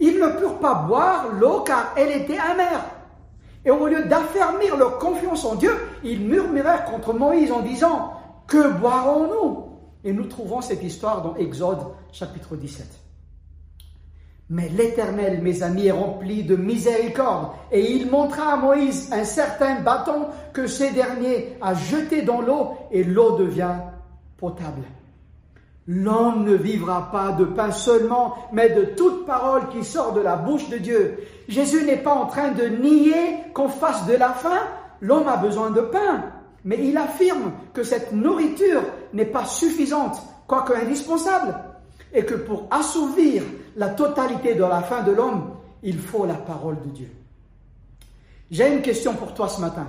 Ils 0.00 0.18
ne 0.18 0.28
purent 0.38 0.58
pas 0.58 0.74
boire 0.74 1.28
l'eau 1.32 1.60
car 1.60 1.92
elle 1.96 2.22
était 2.22 2.38
amère. 2.38 2.84
Et 3.64 3.70
au 3.70 3.86
lieu 3.86 4.04
d'affermir 4.04 4.76
leur 4.76 4.98
confiance 4.98 5.44
en 5.44 5.54
Dieu, 5.54 5.72
ils 6.02 6.20
murmurèrent 6.20 6.84
contre 6.84 7.14
Moïse 7.14 7.50
en 7.50 7.60
disant, 7.60 8.12
Que 8.46 8.72
boirons-nous? 8.72 9.63
Et 10.04 10.12
nous 10.12 10.26
trouvons 10.26 10.60
cette 10.60 10.82
histoire 10.82 11.22
dans 11.22 11.34
Exode 11.36 11.80
chapitre 12.12 12.56
17. 12.56 12.86
Mais 14.50 14.68
l'Éternel, 14.68 15.40
mes 15.42 15.62
amis, 15.62 15.86
est 15.86 15.92
rempli 15.92 16.44
de 16.44 16.54
miséricorde, 16.54 17.48
et 17.72 17.92
il 17.92 18.10
montra 18.10 18.52
à 18.52 18.56
Moïse 18.56 19.10
un 19.10 19.24
certain 19.24 19.80
bâton 19.80 20.26
que 20.52 20.66
ces 20.66 20.90
derniers 20.90 21.56
a 21.62 21.74
jeté 21.74 22.20
dans 22.20 22.42
l'eau, 22.42 22.72
et 22.90 23.02
l'eau 23.02 23.38
devient 23.38 23.76
potable. 24.36 24.82
L'homme 25.86 26.44
ne 26.44 26.54
vivra 26.54 27.10
pas 27.10 27.32
de 27.32 27.44
pain 27.44 27.70
seulement, 27.70 28.34
mais 28.52 28.70
de 28.70 28.84
toute 28.84 29.24
parole 29.26 29.68
qui 29.70 29.84
sort 29.84 30.12
de 30.12 30.20
la 30.20 30.36
bouche 30.36 30.68
de 30.68 30.78
Dieu. 30.78 31.18
Jésus 31.48 31.84
n'est 31.84 32.02
pas 32.02 32.14
en 32.14 32.26
train 32.26 32.52
de 32.52 32.64
nier 32.64 33.36
qu'en 33.54 33.68
face 33.68 34.06
de 34.06 34.14
la 34.14 34.30
faim, 34.30 34.62
l'homme 35.00 35.28
a 35.28 35.36
besoin 35.36 35.70
de 35.70 35.80
pain. 35.80 36.24
Mais 36.64 36.78
il 36.82 36.96
affirme 36.96 37.52
que 37.72 37.82
cette 37.82 38.12
nourriture 38.12 38.82
n'est 39.12 39.26
pas 39.26 39.44
suffisante, 39.44 40.20
quoique 40.46 40.72
indispensable, 40.72 41.54
et 42.12 42.24
que 42.24 42.34
pour 42.34 42.66
assouvir 42.70 43.42
la 43.76 43.88
totalité 43.90 44.54
de 44.54 44.62
la 44.62 44.80
faim 44.82 45.02
de 45.02 45.12
l'homme, 45.12 45.50
il 45.82 45.98
faut 45.98 46.24
la 46.24 46.34
parole 46.34 46.80
de 46.80 46.88
Dieu. 46.88 47.10
J'ai 48.50 48.72
une 48.72 48.82
question 48.82 49.14
pour 49.14 49.34
toi 49.34 49.48
ce 49.48 49.60
matin. 49.60 49.86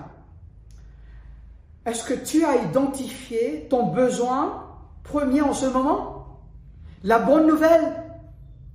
Est-ce 1.86 2.04
que 2.04 2.14
tu 2.14 2.44
as 2.44 2.56
identifié 2.64 3.68
ton 3.70 3.88
besoin 3.88 4.64
premier 5.04 5.42
en 5.42 5.54
ce 5.54 5.68
moment? 5.68 6.42
La 7.04 7.20
bonne 7.20 7.48
nouvelle, 7.48 8.04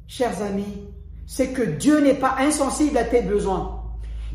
chers 0.07 0.40
amis, 0.42 0.85
c'est 1.26 1.49
que 1.49 1.62
Dieu 1.62 2.00
n'est 2.00 2.14
pas 2.14 2.37
insensible 2.38 2.97
à 2.97 3.04
tes 3.04 3.23
besoins. 3.23 3.79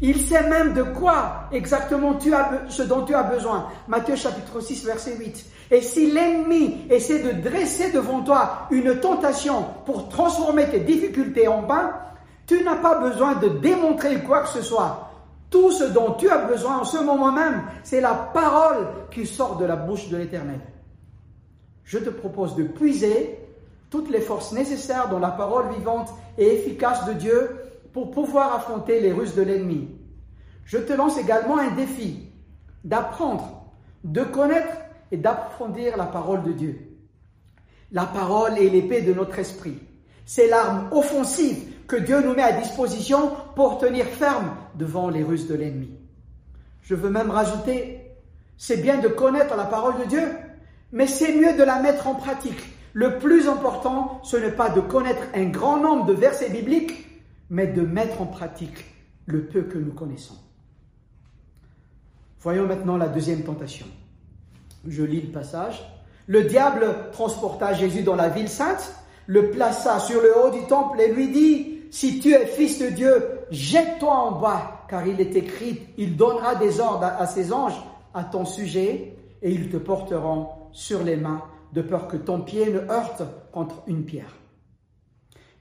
Il 0.01 0.19
sait 0.21 0.49
même 0.49 0.73
de 0.73 0.83
quoi 0.83 1.47
exactement 1.51 2.15
tu 2.15 2.33
as, 2.33 2.65
ce 2.69 2.83
dont 2.83 3.03
tu 3.03 3.15
as 3.15 3.23
besoin. 3.23 3.67
Matthieu 3.87 4.15
chapitre 4.15 4.59
6 4.59 4.85
verset 4.85 5.15
8. 5.17 5.45
Et 5.71 5.81
si 5.81 6.11
l'ennemi 6.11 6.85
essaie 6.89 7.23
de 7.23 7.41
dresser 7.41 7.91
devant 7.91 8.21
toi 8.21 8.67
une 8.71 8.99
tentation 8.99 9.65
pour 9.85 10.09
transformer 10.09 10.65
tes 10.65 10.81
difficultés 10.81 11.47
en 11.47 11.63
pain, 11.63 11.93
tu 12.45 12.63
n'as 12.63 12.75
pas 12.75 12.99
besoin 12.99 13.35
de 13.35 13.47
démontrer 13.47 14.21
quoi 14.21 14.41
que 14.41 14.49
ce 14.49 14.61
soit. 14.61 15.11
Tout 15.49 15.71
ce 15.71 15.85
dont 15.85 16.11
tu 16.13 16.29
as 16.29 16.39
besoin 16.39 16.79
en 16.79 16.83
ce 16.83 16.97
moment 16.97 17.31
même, 17.31 17.63
c'est 17.83 18.01
la 18.01 18.13
parole 18.13 18.87
qui 19.11 19.25
sort 19.25 19.57
de 19.57 19.65
la 19.65 19.75
bouche 19.75 20.09
de 20.09 20.17
l'Éternel. 20.17 20.59
Je 21.83 21.99
te 21.99 22.09
propose 22.09 22.55
de 22.55 22.63
puiser 22.63 23.39
toutes 23.89 24.09
les 24.09 24.21
forces 24.21 24.51
nécessaires 24.51 25.07
dans 25.09 25.19
la 25.19 25.29
parole 25.29 25.69
vivante 25.73 26.09
et 26.37 26.53
efficace 26.55 27.05
de 27.05 27.13
Dieu 27.13 27.64
pour 27.95 28.11
pouvoir 28.11 28.53
affronter 28.53 28.99
les 28.99 29.13
ruses 29.13 29.35
de 29.35 29.41
l'ennemi. 29.41 29.87
Je 30.65 30.77
te 30.77 30.91
lance 30.91 31.17
également 31.17 31.57
un 31.57 31.71
défi 31.71 32.27
d'apprendre, 32.83 33.71
de 34.03 34.21
connaître 34.21 34.75
et 35.13 35.17
d'approfondir 35.17 35.95
la 35.95 36.03
parole 36.03 36.43
de 36.43 36.51
Dieu. 36.51 36.77
La 37.93 38.03
parole 38.03 38.57
est 38.57 38.67
l'épée 38.67 39.01
de 39.01 39.13
notre 39.13 39.39
esprit. 39.39 39.79
C'est 40.25 40.49
l'arme 40.49 40.89
offensive 40.91 41.85
que 41.87 41.95
Dieu 41.95 42.19
nous 42.19 42.33
met 42.33 42.41
à 42.41 42.59
disposition 42.59 43.31
pour 43.55 43.77
tenir 43.77 44.05
ferme 44.07 44.51
devant 44.75 45.09
les 45.09 45.23
ruses 45.23 45.47
de 45.47 45.55
l'ennemi. 45.55 45.91
Je 46.81 46.95
veux 46.95 47.09
même 47.09 47.31
rajouter, 47.31 48.11
c'est 48.57 48.81
bien 48.81 48.97
de 48.97 49.07
connaître 49.07 49.55
la 49.55 49.63
parole 49.63 49.99
de 49.99 50.09
Dieu, 50.09 50.27
mais 50.91 51.07
c'est 51.07 51.33
mieux 51.33 51.53
de 51.53 51.63
la 51.63 51.79
mettre 51.79 52.07
en 52.07 52.15
pratique. 52.15 52.61
Le 52.91 53.19
plus 53.19 53.47
important, 53.47 54.19
ce 54.21 54.35
n'est 54.35 54.51
pas 54.51 54.69
de 54.69 54.81
connaître 54.81 55.23
un 55.33 55.45
grand 55.45 55.77
nombre 55.77 56.07
de 56.07 56.13
versets 56.13 56.49
bibliques, 56.49 57.04
mais 57.49 57.67
de 57.67 57.81
mettre 57.81 58.21
en 58.21 58.25
pratique 58.25 58.85
le 59.25 59.45
peu 59.45 59.63
que 59.63 59.77
nous 59.77 59.93
connaissons. 59.93 60.35
Voyons 62.39 62.67
maintenant 62.67 62.97
la 62.97 63.07
deuxième 63.07 63.43
tentation. 63.43 63.87
Je 64.87 65.03
lis 65.03 65.21
le 65.21 65.31
passage. 65.31 65.83
Le 66.27 66.43
diable 66.43 67.11
transporta 67.11 67.73
Jésus 67.73 68.03
dans 68.03 68.15
la 68.15 68.29
ville 68.29 68.49
sainte, 68.49 68.93
le 69.27 69.49
plaça 69.49 69.99
sur 69.99 70.21
le 70.21 70.33
haut 70.37 70.51
du 70.51 70.65
temple 70.67 71.01
et 71.01 71.11
lui 71.11 71.29
dit, 71.29 71.81
si 71.91 72.19
tu 72.19 72.33
es 72.33 72.45
fils 72.45 72.79
de 72.79 72.89
Dieu, 72.89 73.39
jette-toi 73.51 74.13
en 74.13 74.39
bas, 74.39 74.85
car 74.89 75.07
il 75.07 75.19
est 75.21 75.35
écrit, 75.35 75.81
il 75.97 76.15
donnera 76.17 76.55
des 76.55 76.79
ordres 76.79 77.05
à 77.05 77.25
ses 77.25 77.53
anges 77.53 77.81
à 78.13 78.23
ton 78.23 78.45
sujet, 78.45 79.15
et 79.41 79.51
ils 79.51 79.69
te 79.69 79.77
porteront 79.77 80.49
sur 80.71 81.03
les 81.03 81.15
mains, 81.15 81.41
de 81.73 81.81
peur 81.81 82.07
que 82.07 82.17
ton 82.17 82.41
pied 82.41 82.71
ne 82.71 82.79
heurte 82.79 83.23
contre 83.51 83.83
une 83.87 84.05
pierre. 84.05 84.33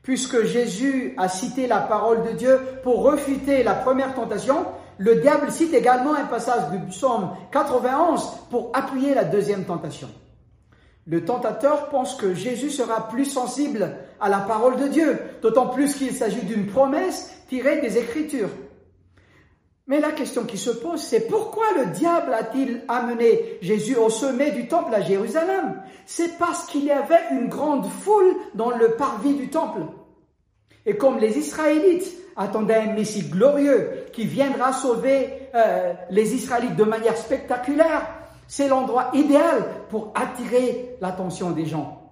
Puisque 0.05 0.45
Jésus 0.45 1.15
a 1.17 1.29
cité 1.29 1.67
la 1.67 1.81
parole 1.81 2.23
de 2.25 2.33
Dieu 2.33 2.61
pour 2.83 3.03
refuter 3.03 3.63
la 3.63 3.75
première 3.75 4.15
tentation, 4.15 4.67
le 4.99 5.17
diable 5.17 5.51
cite 5.51 5.73
également 5.73 6.15
un 6.15 6.27
passage 6.27 6.71
du 6.71 6.79
psaume 6.91 7.31
91 7.51 8.23
pour 8.51 8.71
appuyer 8.75 9.15
la 9.15 9.25
deuxième 9.25 9.65
tentation. 9.65 10.09
Le 11.07 11.25
tentateur 11.25 11.89
pense 11.89 12.15
que 12.15 12.35
Jésus 12.35 12.71
sera 12.71 13.09
plus 13.09 13.25
sensible 13.25 13.97
à 14.21 14.29
la 14.29 14.39
parole 14.39 14.77
de 14.77 14.89
Dieu, 14.89 15.19
d'autant 15.41 15.69
plus 15.69 15.95
qu'il 15.95 16.13
s'agit 16.13 16.43
d'une 16.43 16.67
promesse 16.67 17.35
tirée 17.49 17.81
des 17.81 17.97
Écritures. 17.97 18.51
Mais 19.87 20.01
la 20.01 20.13
question 20.13 20.45
qui 20.45 20.57
se 20.57 20.71
pose, 20.71 21.03
c'est 21.03 21.29
pourquoi 21.29 21.65
le 21.77 21.87
diable 21.87 22.33
a-t-il 22.33 22.83
amené 22.89 23.59
Jésus 23.61 23.97
au 23.97 24.09
sommet 24.09 24.51
du 24.53 24.67
temple 24.67 24.95
à 24.95 25.03
Jérusalem? 25.03 25.83
C'est 26.07 26.39
parce 26.39 26.67
qu'il 26.67 26.85
y 26.85 26.91
avait 26.91 27.21
une 27.33 27.49
grande 27.49 27.87
foule 27.87 28.35
dans 28.55 28.71
le 28.71 28.93
parvis 28.93 29.35
du 29.35 29.51
temple. 29.51 29.83
Et 30.87 30.97
comme 30.97 31.19
les 31.19 31.39
Israélites 31.39 32.15
attendaient 32.37 32.77
un 32.77 32.95
Messie 32.95 33.29
glorieux 33.29 34.07
qui 34.13 34.25
viendra 34.25 34.73
sauver 34.73 35.29
euh, 35.55 35.93
les 36.11 36.35
Israélites 36.35 36.77
de 36.77 36.85
manière 36.85 37.17
spectaculaire, 37.17 38.07
c'est 38.49 38.69
l'endroit 38.69 39.11
idéal 39.13 39.65
pour 39.91 40.13
attirer 40.15 40.97
l'attention 41.01 41.51
des 41.51 41.67
gens. 41.67 42.04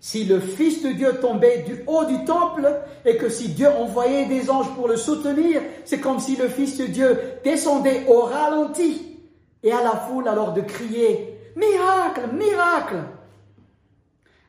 Si 0.00 0.24
le 0.24 0.38
Fils 0.38 0.82
de 0.82 0.90
Dieu 0.90 1.14
tombait 1.20 1.64
du 1.66 1.82
haut 1.86 2.04
du 2.04 2.24
temple 2.24 2.68
et 3.04 3.16
que 3.16 3.28
si 3.28 3.48
Dieu 3.48 3.68
envoyait 3.68 4.26
des 4.26 4.48
anges 4.48 4.72
pour 4.74 4.86
le 4.86 4.96
soutenir, 4.96 5.60
c'est 5.84 5.98
comme 5.98 6.20
si 6.20 6.36
le 6.36 6.48
Fils 6.48 6.78
de 6.78 6.86
Dieu 6.86 7.18
descendait 7.42 8.04
au 8.06 8.20
ralenti 8.20 9.18
et 9.62 9.72
à 9.72 9.82
la 9.82 9.90
foule 9.90 10.28
alors 10.28 10.52
de 10.52 10.60
crier 10.60 11.34
Miracle, 11.56 12.32
miracle 12.32 13.02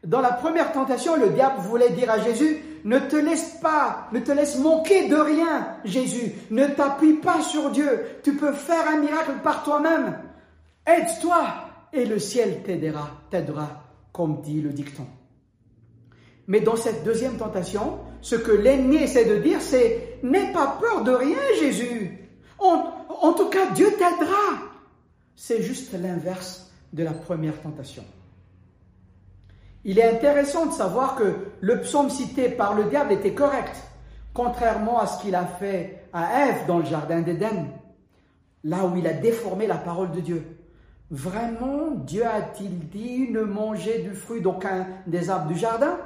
Dans 0.06 0.22
la 0.22 0.34
première 0.34 0.72
tentation, 0.72 1.16
le 1.16 1.30
diable 1.30 1.62
voulait 1.62 1.90
dire 1.90 2.12
à 2.12 2.20
Jésus 2.20 2.60
Ne 2.84 3.00
te 3.00 3.16
laisse 3.16 3.58
pas, 3.60 4.08
ne 4.12 4.20
te 4.20 4.32
laisse 4.32 4.60
manquer 4.60 5.10
de 5.10 5.16
rien, 5.16 5.78
Jésus. 5.84 6.34
Ne 6.52 6.68
t'appuie 6.68 7.14
pas 7.14 7.42
sur 7.42 7.72
Dieu. 7.72 8.20
Tu 8.24 8.36
peux 8.36 8.54
faire 8.54 8.88
un 8.88 9.00
miracle 9.00 9.34
par 9.44 9.64
toi-même. 9.64 10.20
Aide-toi 10.86 11.44
et 11.92 12.06
le 12.06 12.20
ciel 12.20 12.62
t'aidera, 12.62 13.10
t'aidera, 13.32 13.70
comme 14.12 14.42
dit 14.42 14.62
le 14.62 14.70
dicton. 14.70 15.08
Mais 16.50 16.62
dans 16.62 16.76
cette 16.76 17.04
deuxième 17.04 17.38
tentation, 17.38 18.00
ce 18.22 18.36
que 18.36 18.52
l'ennemi 18.52 18.96
essaie 18.98 19.26
de 19.26 19.38
dire, 19.38 19.62
c'est 19.62 20.18
N'aie 20.24 20.52
pas 20.52 20.78
peur 20.82 21.04
de 21.04 21.12
rien, 21.12 21.38
Jésus. 21.60 22.28
En, 22.58 23.34
tout 23.34 23.50
cas, 23.50 23.70
Dieu 23.74 23.88
t'aidera. 23.92 24.58
C'est 25.36 25.62
juste 25.62 25.94
l'inverse 25.94 26.72
de 26.92 27.04
la 27.04 27.12
première 27.12 27.62
tentation. 27.62 28.04
Il 29.86 30.00
est 30.00 30.10
intéressant 30.10 30.66
de 30.66 30.74
savoir 30.74 31.16
que 31.16 31.36
le 31.62 31.82
psaume 31.82 32.10
cité 32.10 32.50
par 32.50 32.74
le 32.74 32.86
diable 32.86 33.14
était 33.14 33.34
correct, 33.36 33.76
contrairement 34.34 35.00
à 35.00 35.06
ce 35.06 35.22
qu'il 35.22 35.36
a 35.36 35.46
fait 35.46 36.04
à 36.12 36.48
Ève 36.48 36.66
dans 36.68 36.80
le 36.80 36.86
jardin 36.86 37.22
d'Éden, 37.22 37.68
là 38.64 38.86
où 38.86 38.98
il 38.98 39.06
a 39.08 39.14
déformé 39.14 39.68
la 39.68 39.78
parole 39.78 40.12
de 40.12 40.20
Dieu. 40.20 40.44
Vraiment, 41.12 41.92
Dieu 41.92 42.26
a-t-il 42.26 42.90
dit 42.90 43.30
ne 43.30 43.42
mangez 43.42 44.00
du 44.00 44.16
fruit 44.16 44.42
d'aucun 44.42 44.88
des 45.06 45.30
arbres 45.30 45.48
du 45.48 45.58
jardin? 45.58 45.98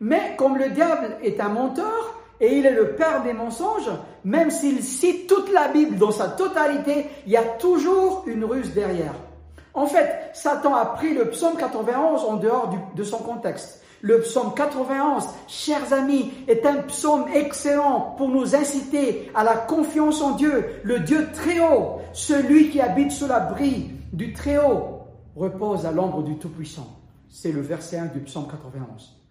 Mais 0.00 0.34
comme 0.36 0.58
le 0.58 0.70
diable 0.70 1.16
est 1.22 1.40
un 1.40 1.48
menteur 1.48 2.20
et 2.40 2.58
il 2.58 2.66
est 2.66 2.74
le 2.74 2.90
père 2.90 3.22
des 3.22 3.32
mensonges, 3.32 3.90
même 4.24 4.50
s'il 4.50 4.82
cite 4.82 5.28
toute 5.28 5.52
la 5.52 5.68
Bible 5.68 5.96
dans 5.96 6.10
sa 6.10 6.28
totalité, 6.28 7.06
il 7.26 7.32
y 7.32 7.36
a 7.36 7.42
toujours 7.42 8.24
une 8.26 8.44
ruse 8.44 8.72
derrière. 8.74 9.14
En 9.72 9.86
fait, 9.86 10.30
Satan 10.34 10.74
a 10.74 10.86
pris 10.86 11.14
le 11.14 11.30
psaume 11.30 11.56
91 11.56 12.24
en 12.24 12.36
dehors 12.36 12.74
de 12.94 13.04
son 13.04 13.18
contexte. 13.18 13.82
Le 14.02 14.20
psaume 14.20 14.52
91, 14.54 15.24
chers 15.48 15.92
amis, 15.92 16.30
est 16.46 16.66
un 16.66 16.82
psaume 16.82 17.24
excellent 17.34 18.14
pour 18.18 18.28
nous 18.28 18.54
inciter 18.54 19.30
à 19.34 19.42
la 19.42 19.56
confiance 19.56 20.20
en 20.20 20.32
Dieu, 20.32 20.66
le 20.82 21.00
Dieu 21.00 21.28
très 21.32 21.58
haut, 21.60 22.00
celui 22.12 22.68
qui 22.68 22.80
habite 22.80 23.12
sous 23.12 23.26
l'abri 23.26 23.90
du 24.12 24.34
très 24.34 24.58
haut, 24.58 25.00
repose 25.34 25.86
à 25.86 25.90
l'ombre 25.90 26.22
du 26.22 26.36
Tout-Puissant. 26.36 26.86
C'est 27.30 27.50
le 27.50 27.62
verset 27.62 27.98
1 27.98 28.06
du 28.06 28.20
psaume 28.20 28.46
91. 28.46 29.23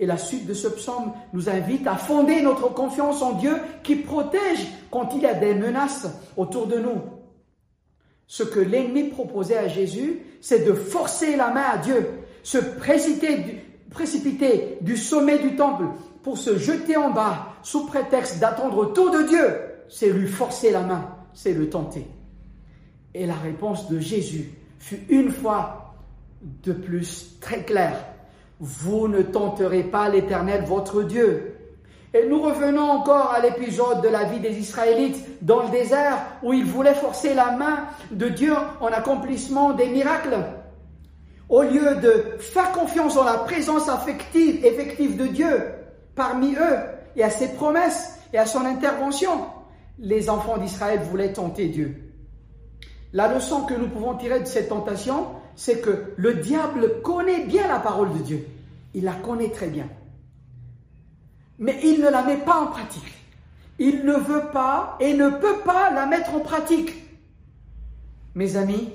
Et 0.00 0.06
la 0.06 0.16
suite 0.16 0.46
de 0.46 0.54
ce 0.54 0.66
psaume 0.66 1.12
nous 1.34 1.50
invite 1.50 1.86
à 1.86 1.94
fonder 1.94 2.40
notre 2.40 2.72
confiance 2.72 3.20
en 3.20 3.32
Dieu 3.32 3.54
qui 3.82 3.96
protège 3.96 4.66
quand 4.90 5.10
il 5.14 5.20
y 5.20 5.26
a 5.26 5.34
des 5.34 5.54
menaces 5.54 6.08
autour 6.38 6.66
de 6.66 6.78
nous. 6.78 7.02
Ce 8.26 8.42
que 8.42 8.60
l'ennemi 8.60 9.10
proposait 9.10 9.58
à 9.58 9.68
Jésus, 9.68 10.20
c'est 10.40 10.64
de 10.64 10.72
forcer 10.72 11.36
la 11.36 11.50
main 11.50 11.64
à 11.74 11.76
Dieu, 11.76 12.08
se 12.42 12.56
précipiter 12.56 13.58
du, 14.80 14.96
sommet 14.96 15.38
du 15.38 15.54
temple 15.54 15.84
pour 16.22 16.38
se 16.38 16.56
jeter 16.56 16.96
en 16.96 17.10
bas 17.10 17.48
sous 17.62 17.84
prétexte 17.84 18.38
d'attendre 18.38 18.94
tout 18.94 19.10
de 19.10 19.28
Dieu. 19.28 19.46
C'est 19.90 20.10
lui 20.10 20.28
forcer 20.28 20.70
la 20.70 20.80
main, 20.80 21.14
c'est 21.34 21.52
le 21.52 21.68
tenter. 21.68 22.06
Et 23.12 23.26
la 23.26 23.34
réponse 23.34 23.90
de 23.90 23.98
Jésus 23.98 24.50
fut 24.78 25.04
une 25.10 25.30
fois 25.30 25.94
de 26.62 26.72
plus 26.72 27.38
très 27.40 27.64
claire 27.64 28.09
vous 28.60 29.08
ne 29.08 29.22
tenterez 29.22 29.82
pas 29.82 30.08
l'Éternel 30.08 30.64
votre 30.64 31.02
Dieu. 31.02 31.56
Et 32.12 32.26
nous 32.26 32.42
revenons 32.42 32.90
encore 32.90 33.32
à 33.32 33.40
l'épisode 33.40 34.02
de 34.02 34.08
la 34.08 34.24
vie 34.24 34.40
des 34.40 34.58
Israélites 34.58 35.24
dans 35.42 35.62
le 35.62 35.70
désert 35.70 36.18
où 36.42 36.52
ils 36.52 36.64
voulaient 36.64 36.94
forcer 36.94 37.34
la 37.34 37.52
main 37.52 37.86
de 38.10 38.28
Dieu 38.28 38.52
en 38.80 38.88
accomplissement 38.88 39.72
des 39.72 39.86
miracles. 39.86 40.36
Au 41.48 41.62
lieu 41.62 41.96
de 41.96 42.36
faire 42.38 42.72
confiance 42.72 43.16
en 43.16 43.24
la 43.24 43.38
présence 43.38 43.88
affective, 43.88 44.64
effective 44.64 45.16
de 45.16 45.26
Dieu 45.26 45.62
parmi 46.14 46.54
eux 46.54 46.78
et 47.16 47.24
à 47.24 47.30
ses 47.30 47.54
promesses 47.54 48.18
et 48.32 48.38
à 48.38 48.46
son 48.46 48.64
intervention, 48.66 49.46
les 49.98 50.28
enfants 50.28 50.58
d'Israël 50.58 51.00
voulaient 51.00 51.32
tenter 51.32 51.68
Dieu. 51.68 52.12
La 53.12 53.32
leçon 53.32 53.62
que 53.62 53.74
nous 53.74 53.88
pouvons 53.88 54.14
tirer 54.14 54.40
de 54.40 54.44
cette 54.44 54.68
tentation, 54.68 55.26
c'est 55.60 55.82
que 55.82 56.14
le 56.16 56.36
diable 56.36 57.02
connaît 57.02 57.44
bien 57.44 57.68
la 57.68 57.80
parole 57.80 58.14
de 58.14 58.18
Dieu. 58.20 58.46
Il 58.94 59.04
la 59.04 59.12
connaît 59.12 59.50
très 59.50 59.66
bien. 59.66 59.86
Mais 61.58 61.78
il 61.82 62.00
ne 62.00 62.08
la 62.08 62.22
met 62.22 62.38
pas 62.38 62.60
en 62.60 62.68
pratique. 62.68 63.12
Il 63.78 64.06
ne 64.06 64.14
veut 64.14 64.46
pas 64.54 64.96
et 65.00 65.12
ne 65.12 65.28
peut 65.28 65.58
pas 65.62 65.90
la 65.90 66.06
mettre 66.06 66.34
en 66.34 66.40
pratique. 66.40 66.94
Mes 68.34 68.56
amis, 68.56 68.90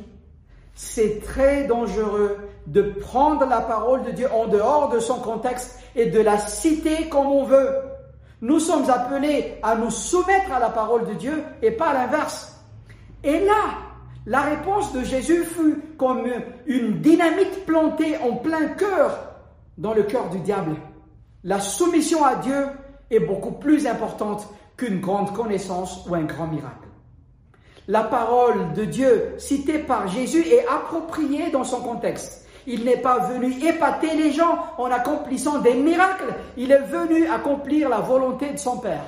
c'est 0.73 1.21
très 1.23 1.65
dangereux 1.67 2.39
de 2.65 2.81
prendre 2.81 3.45
la 3.45 3.61
parole 3.61 4.03
de 4.03 4.09
Dieu 4.09 4.27
en 4.33 4.47
dehors 4.47 4.89
de 4.89 4.97
son 4.97 5.19
contexte 5.19 5.79
et 5.95 6.07
de 6.07 6.19
la 6.19 6.39
citer 6.39 7.09
comme 7.09 7.27
on 7.27 7.43
veut. 7.43 7.75
Nous 8.41 8.59
sommes 8.59 8.89
appelés 8.89 9.59
à 9.61 9.75
nous 9.75 9.91
soumettre 9.91 10.51
à 10.51 10.57
la 10.57 10.71
parole 10.71 11.05
de 11.05 11.13
Dieu 11.13 11.43
et 11.61 11.69
pas 11.69 11.93
l'inverse. 11.93 12.59
Et 13.23 13.45
là, 13.45 13.84
la 14.25 14.41
réponse 14.41 14.91
de 14.93 15.03
Jésus 15.03 15.43
fut 15.43 15.81
comme 15.97 16.25
une 16.65 16.99
dynamite 16.99 17.65
plantée 17.65 18.17
en 18.17 18.37
plein 18.37 18.69
cœur 18.69 19.35
dans 19.77 19.93
le 19.93 20.03
cœur 20.03 20.29
du 20.29 20.39
diable. 20.39 20.75
La 21.43 21.59
soumission 21.59 22.23
à 22.25 22.35
Dieu 22.35 22.65
est 23.11 23.19
beaucoup 23.19 23.51
plus 23.51 23.85
importante 23.85 24.47
qu'une 24.77 24.99
grande 24.99 25.33
connaissance 25.33 26.05
ou 26.09 26.15
un 26.15 26.23
grand 26.23 26.47
miracle. 26.47 26.87
La 27.87 28.01
parole 28.01 28.73
de 28.73 28.85
Dieu 28.85 29.35
citée 29.37 29.77
par 29.77 30.07
Jésus 30.07 30.43
est 30.47 30.65
appropriée 30.67 31.51
dans 31.51 31.63
son 31.63 31.81
contexte. 31.81 32.47
Il 32.65 32.83
n'est 32.83 32.97
pas 32.97 33.19
venu 33.19 33.53
épater 33.63 34.15
les 34.15 34.31
gens 34.31 34.57
en 34.79 34.85
accomplissant 34.85 35.59
des 35.59 35.75
miracles, 35.75 36.33
il 36.57 36.71
est 36.71 36.81
venu 36.81 37.27
accomplir 37.27 37.89
la 37.89 37.99
volonté 37.99 38.51
de 38.53 38.57
son 38.57 38.79
Père. 38.79 39.03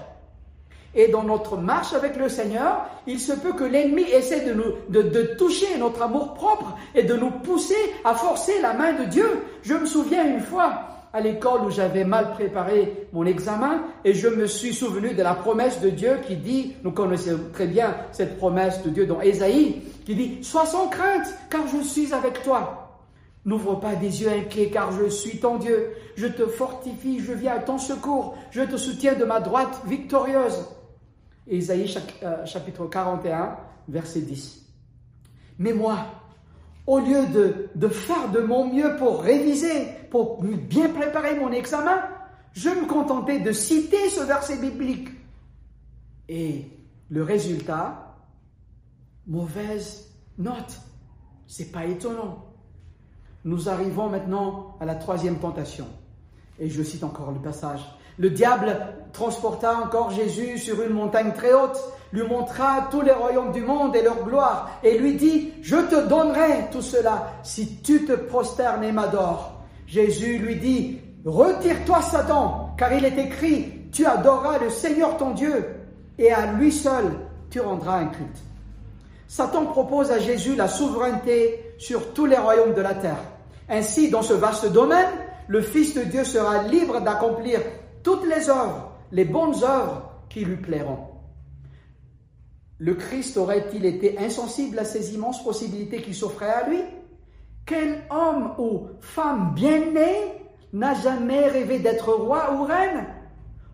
Et 0.97 1.09
dans 1.09 1.21
notre 1.21 1.57
marche 1.57 1.93
avec 1.93 2.17
le 2.17 2.27
Seigneur, 2.27 2.89
il 3.05 3.19
se 3.19 3.31
peut 3.31 3.53
que 3.53 3.63
l'ennemi 3.63 4.01
essaie 4.01 4.43
de, 4.45 4.53
nous, 4.53 4.73
de, 4.89 5.21
toucher 5.37 5.77
notre 5.77 6.01
amour 6.01 6.33
propre 6.33 6.75
et 6.95 7.03
de 7.03 7.13
nous 7.13 7.29
pousser 7.29 7.75
à 8.03 8.15
forcer 8.15 8.59
la 8.63 8.73
main 8.73 8.93
de 8.93 9.03
Dieu. 9.03 9.29
Je 9.61 9.75
me 9.75 9.85
souviens 9.85 10.27
une 10.27 10.39
fois, 10.39 10.73
à 11.13 11.21
l'école 11.21 11.61
où 11.65 11.69
j'avais 11.69 12.03
mal 12.03 12.31
préparé 12.31 13.07
mon 13.13 13.27
examen 13.27 13.83
et 14.03 14.15
je 14.15 14.27
me 14.27 14.47
suis 14.47 14.73
souvenu 14.73 15.13
de 15.13 15.21
la 15.21 15.35
promesse 15.35 15.79
de 15.81 15.91
Dieu 15.91 16.17
qui 16.25 16.35
dit, 16.35 16.73
nous 16.83 16.91
connaissons 16.91 17.39
très 17.53 17.67
bien 17.67 17.95
cette 18.11 18.37
promesse 18.37 18.81
de 18.81 18.89
Dieu 18.89 19.05
dans 19.05 19.21
Ésaïe, 19.21 19.83
qui 20.03 20.15
dit, 20.15 20.39
sois 20.43 20.65
sans 20.65 20.87
crainte 20.87 21.27
car 21.51 21.61
je 21.67 21.83
suis 21.83 22.11
avec 22.11 22.41
toi. 22.41 22.83
N'ouvre 23.45 23.75
pas 23.75 23.93
des 23.93 24.23
yeux 24.23 24.29
inquiets 24.29 24.69
car 24.69 24.91
je 24.91 25.09
suis 25.09 25.39
ton 25.39 25.57
Dieu. 25.57 25.91
Je 26.15 26.25
te 26.25 26.47
fortifie, 26.47 27.19
je 27.19 27.33
viens 27.33 27.53
à 27.53 27.59
ton 27.59 27.77
secours, 27.77 28.35
je 28.49 28.63
te 28.63 28.77
soutiens 28.77 29.13
de 29.13 29.25
ma 29.25 29.39
droite 29.39 29.81
victorieuse. 29.85 30.65
Ésaïe 31.49 31.93
euh, 32.23 32.45
chapitre 32.45 32.85
41, 32.87 33.57
verset 33.87 34.21
10. 34.21 34.65
Mais 35.59 35.73
moi, 35.73 36.05
au 36.85 36.99
lieu 36.99 37.25
de, 37.75 37.87
faire 37.87 38.29
de 38.31 38.39
mon 38.39 38.73
mieux 38.73 38.95
pour 38.97 39.21
réviser, 39.21 39.87
pour 40.09 40.41
bien 40.43 40.89
préparer 40.89 41.35
mon 41.39 41.51
examen, 41.51 42.01
je 42.53 42.69
me 42.69 42.85
contentais 42.85 43.39
de 43.39 43.51
citer 43.51 44.09
ce 44.09 44.21
verset 44.21 44.57
biblique. 44.57 45.09
Et 46.29 46.65
le 47.09 47.23
résultat, 47.23 48.15
mauvaise 49.25 50.09
note. 50.37 50.79
C'est 51.47 51.71
pas 51.71 51.85
étonnant. 51.85 52.45
Nous 53.45 53.69
arrivons 53.69 54.09
maintenant 54.09 54.75
à 54.79 54.85
la 54.85 54.95
troisième 54.95 55.39
tentation. 55.39 55.87
Et 56.59 56.69
je 56.69 56.83
cite 56.83 57.03
encore 57.03 57.31
le 57.31 57.39
passage. 57.39 57.81
Le 58.17 58.29
diable 58.29 58.75
transporta 59.13 59.77
encore 59.83 60.11
Jésus 60.11 60.57
sur 60.57 60.81
une 60.81 60.93
montagne 60.93 61.31
très 61.33 61.53
haute, 61.53 61.79
lui 62.11 62.23
montra 62.23 62.87
tous 62.89 63.01
les 63.01 63.11
royaumes 63.11 63.51
du 63.51 63.61
monde 63.61 63.95
et 63.95 64.01
leur 64.01 64.23
gloire, 64.23 64.69
et 64.83 64.97
lui 64.97 65.15
dit, 65.15 65.53
je 65.61 65.75
te 65.75 66.07
donnerai 66.07 66.67
tout 66.71 66.81
cela 66.81 67.33
si 67.43 67.77
tu 67.81 68.05
te 68.05 68.13
prosternes 68.13 68.83
et 68.83 68.91
m'adores. 68.91 69.53
Jésus 69.85 70.37
lui 70.37 70.55
dit, 70.55 71.01
retire-toi 71.25 72.01
Satan, 72.01 72.75
car 72.77 72.93
il 72.93 73.05
est 73.05 73.17
écrit, 73.17 73.89
tu 73.91 74.05
adoreras 74.05 74.59
le 74.59 74.69
Seigneur 74.69 75.17
ton 75.17 75.31
Dieu, 75.31 75.65
et 76.17 76.31
à 76.31 76.53
lui 76.53 76.71
seul 76.71 77.05
tu 77.49 77.59
rendras 77.59 77.99
un 77.99 78.07
culte. 78.07 78.37
Satan 79.27 79.65
propose 79.65 80.11
à 80.11 80.19
Jésus 80.19 80.55
la 80.55 80.67
souveraineté 80.67 81.73
sur 81.77 82.13
tous 82.13 82.25
les 82.25 82.37
royaumes 82.37 82.73
de 82.73 82.81
la 82.81 82.93
terre. 82.93 83.19
Ainsi, 83.69 84.09
dans 84.09 84.21
ce 84.21 84.33
vaste 84.33 84.71
domaine, 84.71 85.09
le 85.47 85.61
Fils 85.61 85.93
de 85.93 86.03
Dieu 86.03 86.23
sera 86.23 86.63
libre 86.63 87.01
d'accomplir 87.01 87.59
toutes 88.03 88.25
les 88.25 88.49
œuvres, 88.49 88.91
les 89.11 89.25
bonnes 89.25 89.63
œuvres 89.63 90.11
qui 90.29 90.43
lui 90.45 90.57
plairont. 90.57 91.07
Le 92.79 92.93
Christ 92.93 93.37
aurait-il 93.37 93.85
été 93.85 94.19
insensible 94.19 94.77
à 94.77 94.85
ces 94.85 95.15
immenses 95.15 95.43
possibilités 95.43 96.01
qui 96.01 96.13
s'offraient 96.13 96.49
à 96.49 96.69
lui? 96.69 96.81
Quel 97.65 98.03
homme 98.11 98.53
ou 98.59 98.87
femme 98.99 99.53
bien 99.55 99.79
née 99.91 100.45
n'a 100.73 100.93
jamais 100.93 101.47
rêvé 101.47 101.79
d'être 101.79 102.13
roi 102.13 102.53
ou 102.53 102.63
reine? 102.63 103.07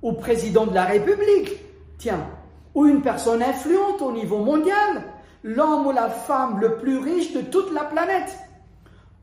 Ou 0.01 0.13
président 0.13 0.65
de 0.65 0.73
la 0.73 0.85
République? 0.85 1.51
Tiens, 1.97 2.25
ou 2.73 2.85
une 2.85 3.01
personne 3.01 3.43
influente 3.43 4.01
au 4.01 4.11
niveau 4.11 4.39
mondial? 4.39 5.03
L'homme 5.43 5.87
ou 5.87 5.91
la 5.91 6.09
femme 6.09 6.59
le 6.61 6.77
plus 6.77 6.97
riche 6.97 7.33
de 7.33 7.41
toute 7.41 7.73
la 7.73 7.83
planète? 7.83 8.37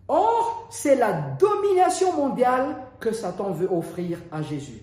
Or, 0.09 0.69
c'est 0.71 0.97
la 0.97 1.13
domination 1.39 2.13
mondiale 2.13 2.77
que 2.99 3.13
Satan 3.13 3.53
veut 3.53 3.71
offrir 3.73 4.19
à 4.31 4.43
Jésus. 4.43 4.83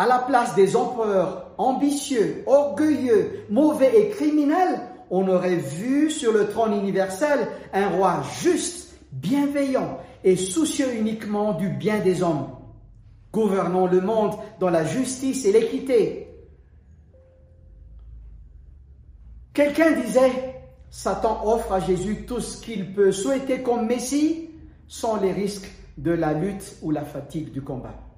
À 0.00 0.06
la 0.06 0.18
place 0.18 0.54
des 0.54 0.76
empereurs 0.76 1.52
ambitieux, 1.58 2.42
orgueilleux, 2.46 3.44
mauvais 3.50 4.00
et 4.00 4.08
criminels, 4.08 4.80
on 5.10 5.28
aurait 5.28 5.56
vu 5.56 6.10
sur 6.10 6.32
le 6.32 6.48
trône 6.48 6.72
universel 6.72 7.46
un 7.74 7.90
roi 7.90 8.22
juste, 8.40 8.94
bienveillant 9.12 9.98
et 10.24 10.36
soucieux 10.36 10.94
uniquement 10.94 11.52
du 11.52 11.68
bien 11.68 11.98
des 11.98 12.22
hommes, 12.22 12.48
gouvernant 13.30 13.86
le 13.86 14.00
monde 14.00 14.36
dans 14.58 14.70
la 14.70 14.86
justice 14.86 15.44
et 15.44 15.52
l'équité. 15.52 16.28
Quelqu'un 19.52 20.00
disait, 20.00 20.62
Satan 20.88 21.42
offre 21.44 21.72
à 21.72 21.80
Jésus 21.80 22.24
tout 22.24 22.40
ce 22.40 22.62
qu'il 22.62 22.94
peut 22.94 23.12
souhaiter 23.12 23.60
comme 23.60 23.84
Messie 23.84 24.48
sans 24.88 25.20
les 25.20 25.32
risques 25.32 25.70
de 25.98 26.12
la 26.12 26.32
lutte 26.32 26.78
ou 26.80 26.90
la 26.90 27.04
fatigue 27.04 27.52
du 27.52 27.60
combat. 27.60 28.09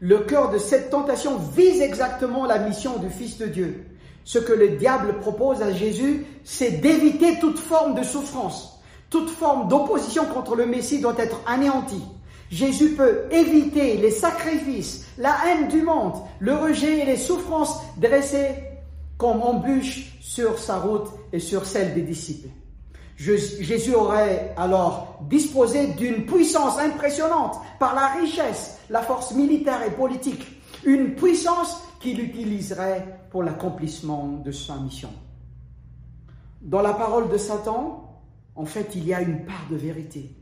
Le 0.00 0.18
cœur 0.18 0.50
de 0.50 0.58
cette 0.58 0.90
tentation 0.90 1.38
vise 1.38 1.80
exactement 1.80 2.44
la 2.44 2.58
mission 2.58 2.98
du 2.98 3.08
Fils 3.08 3.38
de 3.38 3.46
Dieu. 3.46 3.86
Ce 4.24 4.38
que 4.38 4.52
le 4.52 4.70
diable 4.70 5.18
propose 5.20 5.62
à 5.62 5.72
Jésus, 5.72 6.26
c'est 6.44 6.82
d'éviter 6.82 7.38
toute 7.38 7.58
forme 7.58 7.94
de 7.94 8.02
souffrance. 8.02 8.78
Toute 9.08 9.30
forme 9.30 9.68
d'opposition 9.68 10.26
contre 10.26 10.54
le 10.54 10.66
Messie 10.66 11.00
doit 11.00 11.14
être 11.16 11.40
anéantie. 11.46 12.02
Jésus 12.50 12.90
peut 12.90 13.22
éviter 13.30 13.96
les 13.96 14.10
sacrifices, 14.10 15.06
la 15.16 15.34
haine 15.46 15.68
du 15.68 15.82
monde, 15.82 16.14
le 16.40 16.54
rejet 16.54 16.98
et 16.98 17.06
les 17.06 17.16
souffrances 17.16 17.80
dressées 17.96 18.54
comme 19.16 19.42
embûches 19.42 20.18
sur 20.20 20.58
sa 20.58 20.76
route 20.76 21.08
et 21.32 21.40
sur 21.40 21.64
celle 21.64 21.94
des 21.94 22.02
disciples. 22.02 22.48
Jésus 23.16 23.94
aurait 23.94 24.54
alors 24.56 25.20
disposé 25.28 25.88
d'une 25.88 26.26
puissance 26.26 26.78
impressionnante 26.78 27.56
par 27.78 27.94
la 27.94 28.08
richesse, 28.08 28.78
la 28.90 29.00
force 29.00 29.32
militaire 29.32 29.82
et 29.82 29.90
politique, 29.90 30.46
une 30.84 31.14
puissance 31.14 31.80
qu'il 31.98 32.20
utiliserait 32.20 33.20
pour 33.30 33.42
l'accomplissement 33.42 34.42
de 34.44 34.52
sa 34.52 34.76
mission. 34.76 35.10
Dans 36.60 36.82
la 36.82 36.92
parole 36.92 37.30
de 37.30 37.38
Satan, 37.38 38.20
en 38.54 38.66
fait, 38.66 38.94
il 38.94 39.06
y 39.06 39.14
a 39.14 39.20
une 39.22 39.44
part 39.44 39.66
de 39.70 39.76
vérité. 39.76 40.34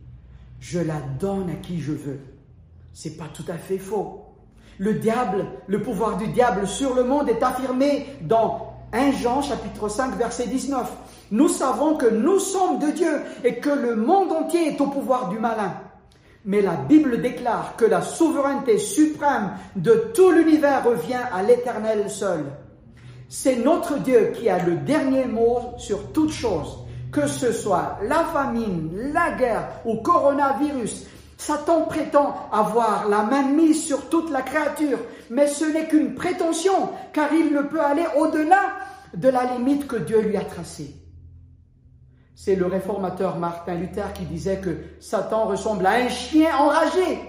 Je 0.59 0.81
la 0.81 1.01
donne 1.21 1.51
à 1.51 1.55
qui 1.55 1.81
je 1.81 1.93
veux. 1.93 2.21
C'est 2.93 3.17
pas 3.17 3.29
tout 3.33 3.45
à 3.49 3.57
fait 3.57 3.79
faux. 3.79 4.25
Le 4.79 4.95
diable, 4.95 5.47
le 5.67 5.83
pouvoir 5.83 6.17
du 6.17 6.27
diable 6.29 6.67
sur 6.67 6.95
le 6.95 7.05
monde 7.05 7.29
est 7.29 7.43
affirmé 7.43 8.07
dans 8.23 8.74
1 8.95 9.13
Jean 9.13 9.43
chapitre 9.43 9.89
5 9.89 10.17
verset 10.17 10.47
19. 10.47 10.91
Nous 11.33 11.49
savons 11.49 11.97
que 11.97 12.07
nous 12.07 12.39
sommes 12.39 12.79
de 12.79 12.93
Dieu 12.93 13.21
et 13.43 13.57
que 13.57 13.71
le 13.71 13.97
monde 13.97 14.31
entier 14.31 14.69
est 14.69 14.81
au 14.81 14.87
pouvoir 14.87 15.29
du 15.29 15.39
malin. 15.39 15.75
Mais 16.45 16.63
la 16.63 16.77
Bible 16.77 17.21
déclare 17.21 17.75
que 17.77 17.87
la 17.87 18.03
souveraineté 18.03 18.79
suprême 18.79 19.51
de 19.75 20.13
tout 20.15 20.31
l'univers 20.31 20.85
revient 20.85 21.21
à 21.33 21.43
l'Éternel 21.43 22.09
seul. 22.09 22.45
C'est 23.29 23.57
notre 23.57 23.99
Dieu 23.99 24.33
qui 24.33 24.49
a 24.49 24.65
le 24.65 24.77
dernier 24.77 25.25
mot 25.25 25.59
sur 25.77 26.13
toute 26.13 26.31
chose, 26.31 26.79
que 27.11 27.27
ce 27.27 27.51
soit 27.51 27.99
la 28.07 28.25
famine, 28.27 28.91
la 29.13 29.33
guerre 29.33 29.69
ou 29.85 29.97
coronavirus. 29.97 31.07
Satan 31.37 31.83
prétend 31.83 32.35
avoir 32.53 33.09
la 33.09 33.23
main 33.25 33.43
mise 33.43 33.85
sur 33.85 34.09
toute 34.09 34.31
la 34.31 34.43
créature, 34.43 34.99
mais 35.31 35.47
ce 35.47 35.65
n'est 35.65 35.89
qu'une 35.89 36.15
prétention, 36.15 36.91
car 37.13 37.33
il 37.33 37.53
ne 37.53 37.63
peut 37.63 37.81
aller 37.81 38.07
au-delà 38.17 38.75
de 39.15 39.29
la 39.29 39.45
limite 39.57 39.87
que 39.87 39.97
Dieu 39.97 40.21
lui 40.21 40.37
a 40.37 40.45
tracée. 40.45 40.95
C'est 42.35 42.57
le 42.57 42.67
réformateur 42.67 43.39
Martin 43.39 43.75
Luther 43.75 44.13
qui 44.13 44.25
disait 44.25 44.61
que 44.61 44.77
Satan 45.01 45.47
ressemble 45.47 45.87
à 45.87 45.93
un 45.93 46.09
chien 46.09 46.57
enragé, 46.57 47.21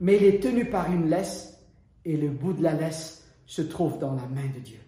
mais 0.00 0.16
il 0.16 0.24
est 0.24 0.42
tenu 0.42 0.66
par 0.66 0.90
une 0.90 1.10
laisse 1.10 1.58
et 2.04 2.16
le 2.16 2.28
bout 2.28 2.52
de 2.52 2.62
la 2.62 2.72
laisse 2.72 3.24
se 3.46 3.62
trouve 3.62 3.98
dans 3.98 4.14
la 4.14 4.26
main 4.26 4.48
de 4.54 4.60
Dieu. 4.60 4.78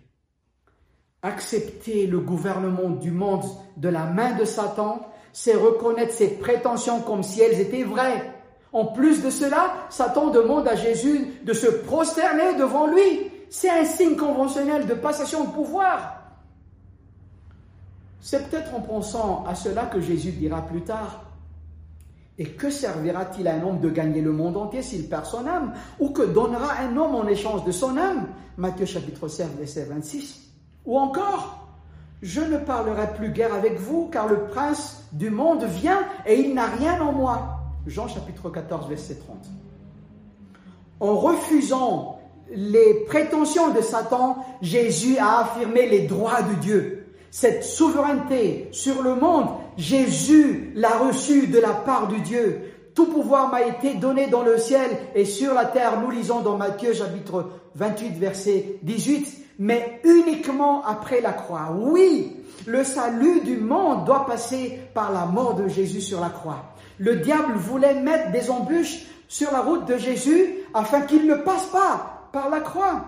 Accepter 1.23 2.07
le 2.07 2.21
gouvernement 2.21 2.91
du 2.91 3.11
monde 3.11 3.45
de 3.77 3.89
la 3.89 4.07
main 4.07 4.37
de 4.37 4.45
Satan, 4.45 5.01
c'est 5.33 5.55
reconnaître 5.55 6.13
ses 6.13 6.29
prétentions 6.29 7.01
comme 7.01 7.23
si 7.23 7.41
elles 7.41 7.61
étaient 7.61 7.85
vraies. 7.85 8.33
En 8.73 8.87
plus 8.87 9.23
de 9.23 9.31
cela, 9.31 9.75
Satan 9.91 10.29
demande 10.29 10.67
à 10.69 10.77
Jésus 10.77 11.27
de 11.45 11.53
se 11.53 11.67
prosterner 11.67 12.55
devant 12.59 12.87
lui. 12.87 13.31
C'est 13.51 13.71
un 13.71 13.85
signe 13.85 14.17
conventionnel 14.17 14.87
de 14.87 14.95
passation 14.95 15.45
de 15.45 15.51
pouvoir. 15.51 16.23
C'est 18.21 18.49
peut-être 18.49 18.75
en 18.75 18.81
pensant 18.81 19.45
à 19.47 19.55
cela 19.55 19.87
que 19.87 20.01
Jésus 20.01 20.33
dira 20.33 20.63
plus 20.63 20.83
tard, 20.83 21.25
et 22.39 22.47
que 22.47 22.71
servira-t-il 22.71 23.47
à 23.47 23.55
un 23.55 23.63
homme 23.63 23.81
de 23.81 23.91
gagner 23.91 24.23
le 24.23 24.33
monde 24.33 24.57
entier 24.57 24.81
s'il 24.81 25.09
perd 25.09 25.27
son 25.27 25.47
âme 25.47 25.75
Ou 26.01 26.11
que 26.11 26.23
donnera 26.23 26.79
un 26.81 26.97
homme 26.97 27.15
en 27.15 27.27
échange 27.27 27.65
de 27.65 27.73
son 27.73 27.97
âme 27.99 28.29
Matthieu 28.57 28.87
chapitre 28.87 29.29
7, 29.29 29.59
verset 29.59 29.85
26. 29.85 30.41
Ou 30.87 30.99
encore, 30.99 31.62
je 32.23 32.41
ne 32.41 32.57
parlerai 32.57 33.15
plus 33.17 33.31
guère 33.31 33.53
avec 33.53 33.79
vous, 33.79 34.09
car 34.11 34.29
le 34.29 34.45
prince 34.45 35.05
du 35.13 35.29
monde 35.29 35.65
vient 35.65 36.07
et 36.25 36.41
il 36.41 36.55
n'a 36.55 36.67
rien 36.67 37.01
en 37.03 37.13
moi. 37.13 37.59
Jean 37.87 38.07
chapitre 38.07 38.49
14, 38.49 38.89
verset 38.89 39.17
30. 39.17 39.37
En 41.01 41.17
refusant 41.17 42.21
les 42.55 43.05
prétentions 43.07 43.71
de 43.71 43.81
Satan, 43.81 44.37
Jésus 44.63 45.19
a 45.19 45.41
affirmé 45.41 45.89
les 45.89 46.07
droits 46.07 46.43
de 46.43 46.55
Dieu. 46.55 47.07
Cette 47.33 47.65
souveraineté 47.65 48.69
sur 48.71 49.03
le 49.03 49.17
monde, 49.17 49.49
Jésus 49.77 50.71
l'a 50.77 50.99
reçue 50.99 51.49
de 51.49 51.59
la 51.59 51.73
part 51.73 52.07
de 52.07 52.17
Dieu. 52.17 52.61
Tout 52.95 53.07
pouvoir 53.07 53.51
m'a 53.51 53.63
été 53.63 53.95
donné 53.95 54.29
dans 54.29 54.43
le 54.43 54.59
ciel 54.59 54.91
et 55.15 55.25
sur 55.25 55.55
la 55.55 55.65
terre. 55.65 56.01
Nous 56.01 56.11
lisons 56.11 56.41
dans 56.41 56.57
Matthieu 56.57 56.93
chapitre 56.93 57.49
28 57.75 58.19
verset 58.19 58.79
18, 58.83 59.42
mais 59.59 60.01
uniquement 60.05 60.85
après 60.85 61.21
la 61.21 61.33
croix. 61.33 61.77
Oui, 61.79 62.37
le 62.67 62.85
salut 62.85 63.41
du 63.41 63.57
monde 63.57 64.05
doit 64.05 64.27
passer 64.27 64.81
par 64.95 65.13
la 65.13 65.27
mort 65.27 65.55
de 65.55 65.69
Jésus 65.69 66.01
sur 66.01 66.21
la 66.21 66.31
croix. 66.31 66.75
Le 66.99 67.17
diable 67.17 67.55
voulait 67.55 68.01
mettre 68.01 68.31
des 68.31 68.51
embûches 68.51 69.07
sur 69.29 69.51
la 69.51 69.61
route 69.61 69.87
de 69.87 69.97
Jésus 69.97 70.55
afin 70.75 71.03
qu'il 71.03 71.27
ne 71.27 71.35
passe 71.35 71.67
pas 71.67 72.29
par 72.33 72.51
la 72.51 72.61
croix. 72.61 73.05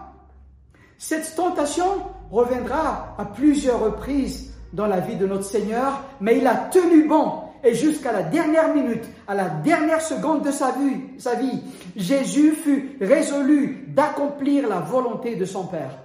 Cette 0.98 1.35
tentation 1.37 1.85
reviendra 2.30 3.14
à 3.18 3.24
plusieurs 3.24 3.80
reprises 3.80 4.52
dans 4.72 4.87
la 4.87 5.00
vie 5.00 5.16
de 5.16 5.26
notre 5.26 5.44
Seigneur, 5.44 6.02
mais 6.20 6.38
il 6.38 6.46
a 6.46 6.54
tenu 6.54 7.07
bon 7.07 7.44
et 7.64 7.74
jusqu'à 7.74 8.12
la 8.12 8.22
dernière 8.22 8.74
minute, 8.74 9.04
à 9.26 9.35
la 9.35 9.48
dernière 9.48 10.02
seconde 10.02 10.42
de 10.42 10.50
sa 10.50 10.72
vie, 10.72 11.62
Jésus 11.96 12.52
fut 12.52 12.98
résolu 13.00 13.87
d'accomplir 13.88 14.68
la 14.68 14.80
volonté 14.80 15.35
de 15.37 15.46
son 15.46 15.64
Père. 15.66 16.04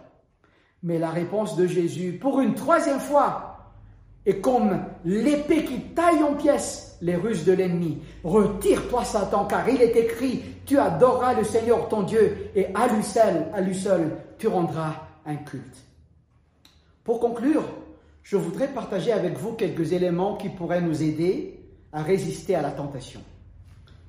Mais 0.84 0.98
la 0.98 1.10
réponse 1.10 1.56
de 1.56 1.68
Jésus, 1.68 2.14
pour 2.14 2.40
une 2.40 2.56
troisième 2.56 3.00
fois, 3.00 3.58
est 4.26 4.40
comme 4.40 4.80
l'épée 5.06 5.66
qui 5.66 5.80
taille 5.94 6.24
en 6.24 6.36
pièces 6.36 6.98
les 7.02 7.16
ruses 7.16 7.46
de 7.46 7.54
l'ennemi. 7.54 8.00
Retire-toi, 8.24 9.04
Satan, 9.04 9.46
car 9.46 9.68
il 9.70 9.82
est 9.82 9.96
écrit, 9.96 10.42
tu 10.66 10.78
adoreras 10.78 11.34
le 11.34 11.44
Seigneur 11.44 11.88
ton 11.88 12.04
Dieu, 12.04 12.50
et 12.56 12.68
à 12.76 12.88
lui 12.88 13.04
seul, 13.04 13.48
à 13.54 13.62
lui 13.62 13.76
seul, 13.76 14.18
tu 14.38 14.48
rendras 14.48 14.96
un 15.26 15.36
culte. 15.36 15.86
Pour 17.04 17.20
conclure, 17.20 17.64
je 18.24 18.38
voudrais 18.38 18.68
partager 18.68 19.12
avec 19.12 19.38
vous 19.38 19.54
quelques 19.54 19.94
éléments 19.94 20.36
qui 20.36 20.50
pourraient 20.50 20.82
nous 20.82 21.02
aider 21.02 21.60
à 21.92 22.04
résister 22.04 22.56
à 22.56 22.62
la 22.62 22.72
tentation. 22.72 23.22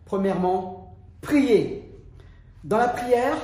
Premièrement, 0.04 0.96
prier. 1.20 1.87
Dans 2.64 2.76
la 2.76 2.88
prière, 2.88 3.37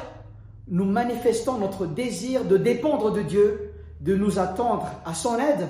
nous 0.68 0.84
manifestons 0.84 1.58
notre 1.58 1.86
désir 1.86 2.44
de 2.44 2.56
dépendre 2.56 3.12
de 3.12 3.22
Dieu, 3.22 3.72
de 4.00 4.14
nous 4.14 4.38
attendre 4.38 4.88
à 5.04 5.14
son 5.14 5.38
aide. 5.38 5.68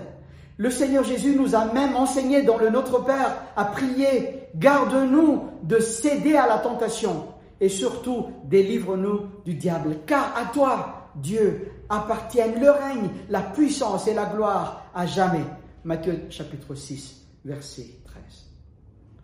Le 0.56 0.70
Seigneur 0.70 1.04
Jésus 1.04 1.36
nous 1.36 1.54
a 1.54 1.72
même 1.72 1.96
enseigné 1.96 2.42
dans 2.42 2.56
le 2.56 2.70
Notre 2.70 3.04
Père 3.04 3.42
à 3.56 3.66
prier, 3.66 4.48
garde-nous 4.54 5.44
de 5.62 5.78
céder 5.78 6.34
à 6.36 6.46
la 6.46 6.58
tentation 6.58 7.26
et 7.60 7.68
surtout 7.68 8.26
délivre-nous 8.44 9.26
du 9.44 9.54
diable. 9.54 9.98
Car 10.06 10.34
à 10.36 10.46
toi, 10.52 11.10
Dieu, 11.16 11.72
appartiennent 11.88 12.60
le 12.60 12.70
règne, 12.70 13.10
la 13.28 13.40
puissance 13.40 14.06
et 14.08 14.14
la 14.14 14.26
gloire 14.26 14.86
à 14.94 15.06
jamais. 15.06 15.44
Matthieu 15.84 16.22
chapitre 16.30 16.74
6, 16.74 17.26
verset 17.44 17.86
13. 18.06 18.22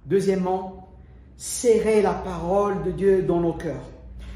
Deuxièmement, 0.07 0.89
serrer 1.37 2.03
la 2.03 2.13
parole 2.13 2.83
de 2.85 2.91
Dieu 2.91 3.23
dans 3.23 3.41
nos 3.41 3.55
cœurs. 3.55 3.91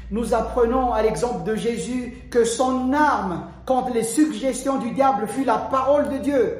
Nous 0.09 0.33
apprenons 0.33 0.93
à 0.93 1.01
l'exemple 1.01 1.43
de 1.43 1.55
Jésus 1.55 2.13
que 2.31 2.45
son 2.45 2.93
arme 2.93 3.47
contre 3.65 3.93
les 3.93 4.03
suggestions 4.03 4.77
du 4.77 4.91
diable 4.91 5.27
fut 5.27 5.43
la 5.43 5.57
parole 5.57 6.09
de 6.09 6.17
Dieu. 6.19 6.57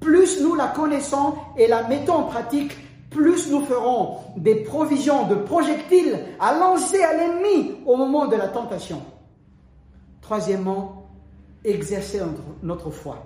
Plus 0.00 0.40
nous 0.40 0.54
la 0.54 0.68
connaissons 0.68 1.34
et 1.58 1.66
la 1.66 1.82
mettons 1.88 2.14
en 2.14 2.22
pratique, 2.22 2.72
plus 3.10 3.50
nous 3.50 3.60
ferons 3.62 4.18
des 4.36 4.56
provisions 4.56 5.26
de 5.26 5.34
projectiles 5.34 6.18
à 6.40 6.58
lancer 6.58 7.02
à 7.02 7.14
l'ennemi 7.14 7.72
au 7.84 7.96
moment 7.96 8.26
de 8.26 8.36
la 8.36 8.48
tentation. 8.48 9.02
Troisièmement, 10.22 11.06
exercer 11.64 12.20
notre 12.62 12.90
foi. 12.90 13.24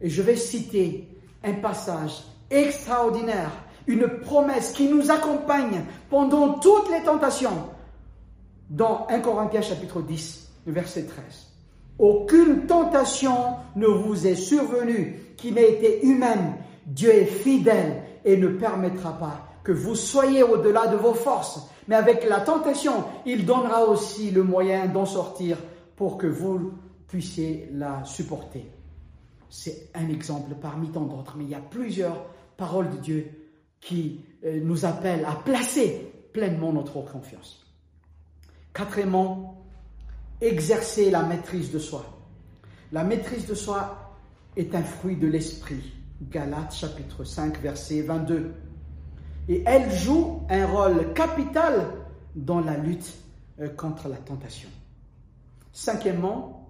Et 0.00 0.08
je 0.08 0.22
vais 0.22 0.36
citer 0.36 1.08
un 1.42 1.54
passage 1.54 2.22
extraordinaire, 2.50 3.50
une 3.86 4.06
promesse 4.06 4.72
qui 4.72 4.88
nous 4.88 5.10
accompagne 5.10 5.82
pendant 6.08 6.54
toutes 6.54 6.90
les 6.90 7.02
tentations 7.02 7.68
dans 8.70 9.06
1 9.08 9.18
Corinthiens 9.20 9.62
chapitre 9.62 10.00
10, 10.00 10.48
verset 10.66 11.04
13. 11.04 11.24
Aucune 11.98 12.66
tentation 12.66 13.34
ne 13.76 13.86
vous 13.86 14.26
est 14.26 14.36
survenue 14.36 15.20
qui 15.36 15.52
n'ait 15.52 15.72
été 15.72 16.06
humaine. 16.06 16.54
Dieu 16.86 17.10
est 17.10 17.26
fidèle 17.26 18.02
et 18.24 18.36
ne 18.36 18.48
permettra 18.48 19.18
pas 19.18 19.48
que 19.64 19.72
vous 19.72 19.94
soyez 19.94 20.42
au-delà 20.42 20.86
de 20.86 20.96
vos 20.96 21.12
forces. 21.12 21.68
Mais 21.88 21.96
avec 21.96 22.26
la 22.26 22.40
tentation, 22.40 23.04
il 23.26 23.44
donnera 23.44 23.84
aussi 23.84 24.30
le 24.30 24.44
moyen 24.44 24.86
d'en 24.86 25.04
sortir 25.04 25.58
pour 25.96 26.16
que 26.16 26.26
vous 26.26 26.72
puissiez 27.08 27.68
la 27.74 28.04
supporter. 28.04 28.70
C'est 29.50 29.90
un 29.94 30.08
exemple 30.08 30.54
parmi 30.60 30.88
tant 30.90 31.02
d'autres, 31.02 31.34
mais 31.36 31.44
il 31.44 31.50
y 31.50 31.54
a 31.54 31.60
plusieurs 31.60 32.24
paroles 32.56 32.88
de 32.90 32.96
Dieu 32.96 33.30
qui 33.80 34.24
euh, 34.44 34.60
nous 34.62 34.84
appellent 34.84 35.24
à 35.24 35.34
placer 35.34 36.12
pleinement 36.32 36.72
notre 36.72 37.00
confiance. 37.02 37.69
Quatrièmement, 38.72 39.64
exercer 40.40 41.10
la 41.10 41.22
maîtrise 41.22 41.72
de 41.72 41.78
soi. 41.78 42.04
La 42.92 43.04
maîtrise 43.04 43.46
de 43.46 43.54
soi 43.54 44.16
est 44.56 44.74
un 44.74 44.82
fruit 44.82 45.16
de 45.16 45.26
l'esprit. 45.26 45.92
Galates 46.22 46.74
chapitre 46.74 47.24
5 47.24 47.60
verset 47.60 48.02
22. 48.02 48.52
Et 49.48 49.62
elle 49.66 49.90
joue 49.90 50.42
un 50.48 50.66
rôle 50.66 51.12
capital 51.14 51.86
dans 52.34 52.60
la 52.60 52.76
lutte 52.76 53.12
euh, 53.60 53.68
contre 53.70 54.08
la 54.08 54.16
tentation. 54.16 54.68
Cinquièmement, 55.72 56.60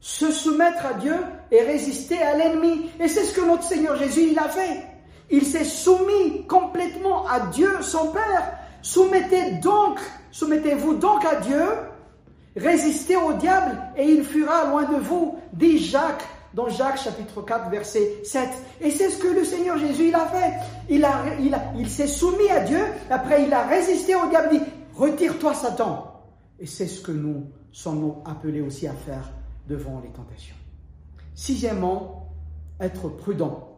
se 0.00 0.30
soumettre 0.30 0.86
à 0.86 0.94
Dieu 0.94 1.16
et 1.50 1.62
résister 1.62 2.20
à 2.20 2.36
l'ennemi. 2.36 2.90
Et 3.00 3.08
c'est 3.08 3.24
ce 3.24 3.34
que 3.34 3.46
notre 3.46 3.64
Seigneur 3.64 3.96
Jésus, 3.96 4.28
il 4.30 4.38
a 4.38 4.48
fait. 4.48 4.86
Il 5.30 5.44
s'est 5.44 5.64
soumis 5.64 6.46
complètement 6.46 7.26
à 7.26 7.40
Dieu, 7.48 7.70
son 7.82 8.12
Père. 8.12 8.58
Soumettez 8.82 9.52
donc, 9.62 9.98
soumettez-vous 10.30 10.94
donc 10.94 11.24
à 11.24 11.36
Dieu, 11.36 11.64
résistez 12.56 13.16
au 13.16 13.32
diable 13.34 13.76
et 13.96 14.04
il 14.04 14.24
fuira 14.24 14.66
loin 14.66 14.84
de 14.84 14.96
vous, 14.96 15.36
dit 15.52 15.78
Jacques 15.78 16.24
dans 16.54 16.68
Jacques 16.68 16.98
chapitre 16.98 17.42
4 17.42 17.70
verset 17.70 18.20
7. 18.24 18.48
Et 18.80 18.90
c'est 18.90 19.10
ce 19.10 19.18
que 19.18 19.28
le 19.28 19.44
Seigneur 19.44 19.78
Jésus 19.78 20.08
il 20.08 20.14
a 20.14 20.26
fait. 20.26 20.54
Il, 20.88 21.06
il, 21.40 21.54
a, 21.54 21.62
il 21.76 21.88
s'est 21.88 22.06
soumis 22.06 22.48
à 22.50 22.60
Dieu, 22.60 22.80
après 23.10 23.44
il 23.44 23.52
a 23.52 23.66
résisté 23.66 24.14
au 24.14 24.28
diable, 24.28 24.50
dit, 24.50 24.60
retire-toi 24.94 25.54
Satan. 25.54 26.22
Et 26.58 26.66
c'est 26.66 26.86
ce 26.86 27.00
que 27.00 27.12
nous 27.12 27.46
sommes 27.72 28.16
appelés 28.24 28.60
aussi 28.60 28.86
à 28.86 28.94
faire 28.94 29.30
devant 29.68 30.00
les 30.02 30.10
tentations. 30.10 30.56
Sixièmement, 31.34 32.32
être 32.80 33.08
prudent. 33.08 33.76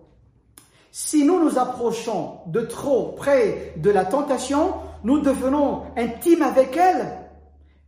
Si 0.93 1.25
nous 1.25 1.45
nous 1.45 1.59
approchons 1.59 2.39
de 2.47 2.63
trop 2.63 3.13
près 3.13 3.75
de 3.77 3.91
la 3.91 4.05
tentation, 4.05 4.75
nous 5.05 5.21
devenons 5.21 5.83
intimes 5.97 6.43
avec 6.43 6.77
elle 6.77 7.19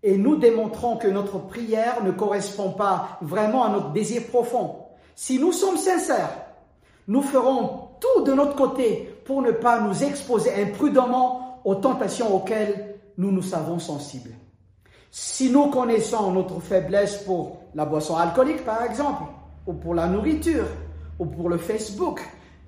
et 0.03 0.17
nous 0.17 0.37
démontrons 0.37 0.97
que 0.97 1.09
notre 1.09 1.39
prière 1.39 2.03
ne 2.05 2.11
correspond 2.11 2.71
pas 2.71 3.19
vraiment 3.21 3.65
à 3.65 3.69
notre 3.69 3.93
désir 3.93 4.25
profond. 4.27 4.77
Si 5.15 5.39
nous 5.39 5.53
sommes 5.53 5.77
sincères, 5.77 6.31
nous 7.09 7.23
ferons 7.23 7.89
tout 8.01 8.25
de 8.25 8.33
notre 8.33 8.57
côté 8.57 9.15
pour 9.25 9.43
ne 9.43 9.53
pas 9.53 9.81
nous 9.81 10.03
exposer 10.03 10.51
imprudemment 10.61 11.61
aux 11.65 11.77
tentations 11.77 12.35
auxquelles 12.35 12.97
nous 13.19 13.31
nous 13.31 13.43
savons 13.43 13.79
sensibles. 13.79 14.35
Si 15.11 15.51
nous 15.51 15.67
connaissons 15.67 16.33
notre 16.33 16.61
faiblesse 16.61 17.19
pour 17.19 17.59
la 17.75 17.85
boisson 17.85 18.17
alcoolique, 18.17 18.65
par 18.65 18.83
exemple, 18.83 19.25
ou 19.67 19.75
pour 19.75 19.95
la 19.95 20.07
nourriture, 20.07 20.67
ou 21.19 21.27
pour 21.27 21.49
le 21.49 21.59
Facebook, 21.59 22.21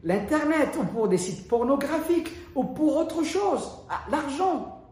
l'Internet, 0.04 0.76
ou 0.78 0.84
pour 0.84 1.08
des 1.08 1.18
sites 1.18 1.48
pornographiques, 1.48 2.30
ou 2.54 2.64
pour 2.64 2.96
autre 2.96 3.24
chose, 3.24 3.70
ah, 3.90 4.00
l'argent, 4.10 4.82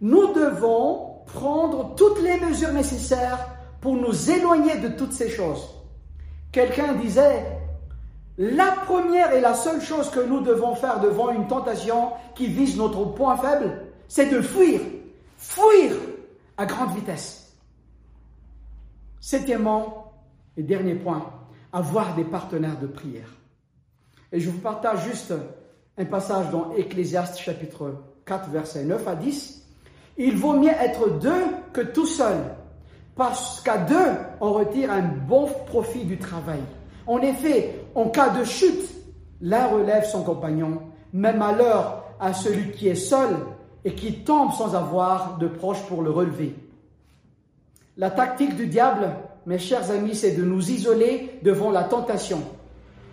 nous 0.00 0.32
devons 0.32 1.18
prendre 1.26 1.94
toutes 1.94 2.20
les 2.22 2.40
mesures 2.40 2.72
nécessaires 2.72 3.46
pour 3.80 3.96
nous 3.96 4.30
éloigner 4.30 4.78
de 4.78 4.88
toutes 4.88 5.12
ces 5.12 5.28
choses. 5.28 5.68
Quelqu'un 6.52 6.94
disait, 6.94 7.44
la 8.38 8.72
première 8.86 9.32
et 9.32 9.40
la 9.40 9.54
seule 9.54 9.82
chose 9.82 10.10
que 10.10 10.20
nous 10.20 10.40
devons 10.40 10.74
faire 10.74 11.00
devant 11.00 11.30
une 11.30 11.46
tentation 11.46 12.10
qui 12.34 12.46
vise 12.46 12.76
notre 12.76 13.04
point 13.04 13.36
faible, 13.36 13.84
c'est 14.08 14.30
de 14.30 14.40
fuir. 14.40 14.80
Fuir 15.36 15.92
à 16.56 16.66
grande 16.66 16.94
vitesse. 16.94 17.54
Septièmement, 19.20 20.12
et 20.56 20.62
dernier 20.62 20.94
point, 20.94 21.30
avoir 21.72 22.14
des 22.14 22.24
partenaires 22.24 22.78
de 22.80 22.86
prière. 22.86 23.28
Et 24.32 24.40
je 24.40 24.50
vous 24.50 24.58
partage 24.58 25.04
juste 25.04 25.34
un 25.98 26.04
passage 26.04 26.50
dans 26.50 26.72
Ecclésiaste 26.76 27.38
chapitre 27.38 27.94
4, 28.26 28.50
versets 28.50 28.84
9 28.84 29.08
à 29.08 29.14
10. 29.16 29.66
Il 30.18 30.36
vaut 30.36 30.52
mieux 30.52 30.70
être 30.70 31.18
deux 31.18 31.44
que 31.72 31.80
tout 31.80 32.06
seul, 32.06 32.36
parce 33.16 33.60
qu'à 33.60 33.78
deux, 33.78 34.12
on 34.40 34.52
retire 34.52 34.90
un 34.92 35.02
bon 35.02 35.48
profit 35.66 36.04
du 36.04 36.18
travail. 36.18 36.60
En 37.06 37.18
effet, 37.18 37.80
en 37.94 38.08
cas 38.08 38.28
de 38.30 38.44
chute, 38.44 38.88
l'un 39.40 39.66
relève 39.66 40.04
son 40.04 40.22
compagnon, 40.22 40.82
mais 41.12 41.32
malheur 41.32 42.04
à 42.20 42.32
celui 42.32 42.70
qui 42.70 42.88
est 42.88 42.94
seul 42.94 43.30
et 43.84 43.94
qui 43.94 44.22
tombe 44.24 44.52
sans 44.52 44.76
avoir 44.76 45.38
de 45.38 45.48
proche 45.48 45.82
pour 45.86 46.02
le 46.02 46.10
relever. 46.10 46.54
La 47.96 48.10
tactique 48.10 48.56
du 48.56 48.66
diable, 48.66 49.08
mes 49.46 49.58
chers 49.58 49.90
amis, 49.90 50.14
c'est 50.14 50.36
de 50.36 50.44
nous 50.44 50.70
isoler 50.70 51.40
devant 51.42 51.70
la 51.70 51.84
tentation. 51.84 52.42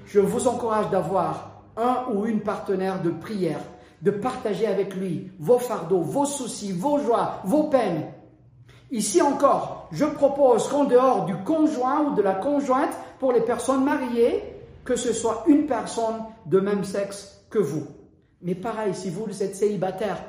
Je 0.07 0.21
vous 0.21 0.47
encourage 0.47 0.89
d'avoir 0.89 1.63
un 1.75 2.05
ou 2.13 2.25
une 2.25 2.39
partenaire 2.39 3.01
de 3.01 3.09
prière, 3.09 3.59
de 4.01 4.11
partager 4.11 4.65
avec 4.65 4.95
lui 4.95 5.33
vos 5.37 5.59
fardeaux, 5.59 5.99
vos 5.99 6.25
soucis, 6.25 6.71
vos 6.71 6.97
joies, 6.97 7.41
vos 7.43 7.63
peines. 7.63 8.05
Ici 8.89 9.21
encore, 9.21 9.89
je 9.91 10.05
propose 10.05 10.69
qu'en 10.69 10.85
dehors 10.85 11.25
du 11.25 11.35
conjoint 11.43 12.05
ou 12.05 12.15
de 12.15 12.21
la 12.21 12.35
conjointe, 12.35 12.97
pour 13.19 13.33
les 13.33 13.41
personnes 13.41 13.83
mariées, 13.83 14.43
que 14.85 14.95
ce 14.95 15.11
soit 15.11 15.43
une 15.45 15.65
personne 15.65 16.23
de 16.45 16.61
même 16.61 16.85
sexe 16.85 17.45
que 17.49 17.59
vous. 17.59 17.85
Mais 18.41 18.55
pareil, 18.55 18.93
si 18.95 19.09
vous 19.09 19.25
êtes 19.43 19.57
célibataire, 19.57 20.23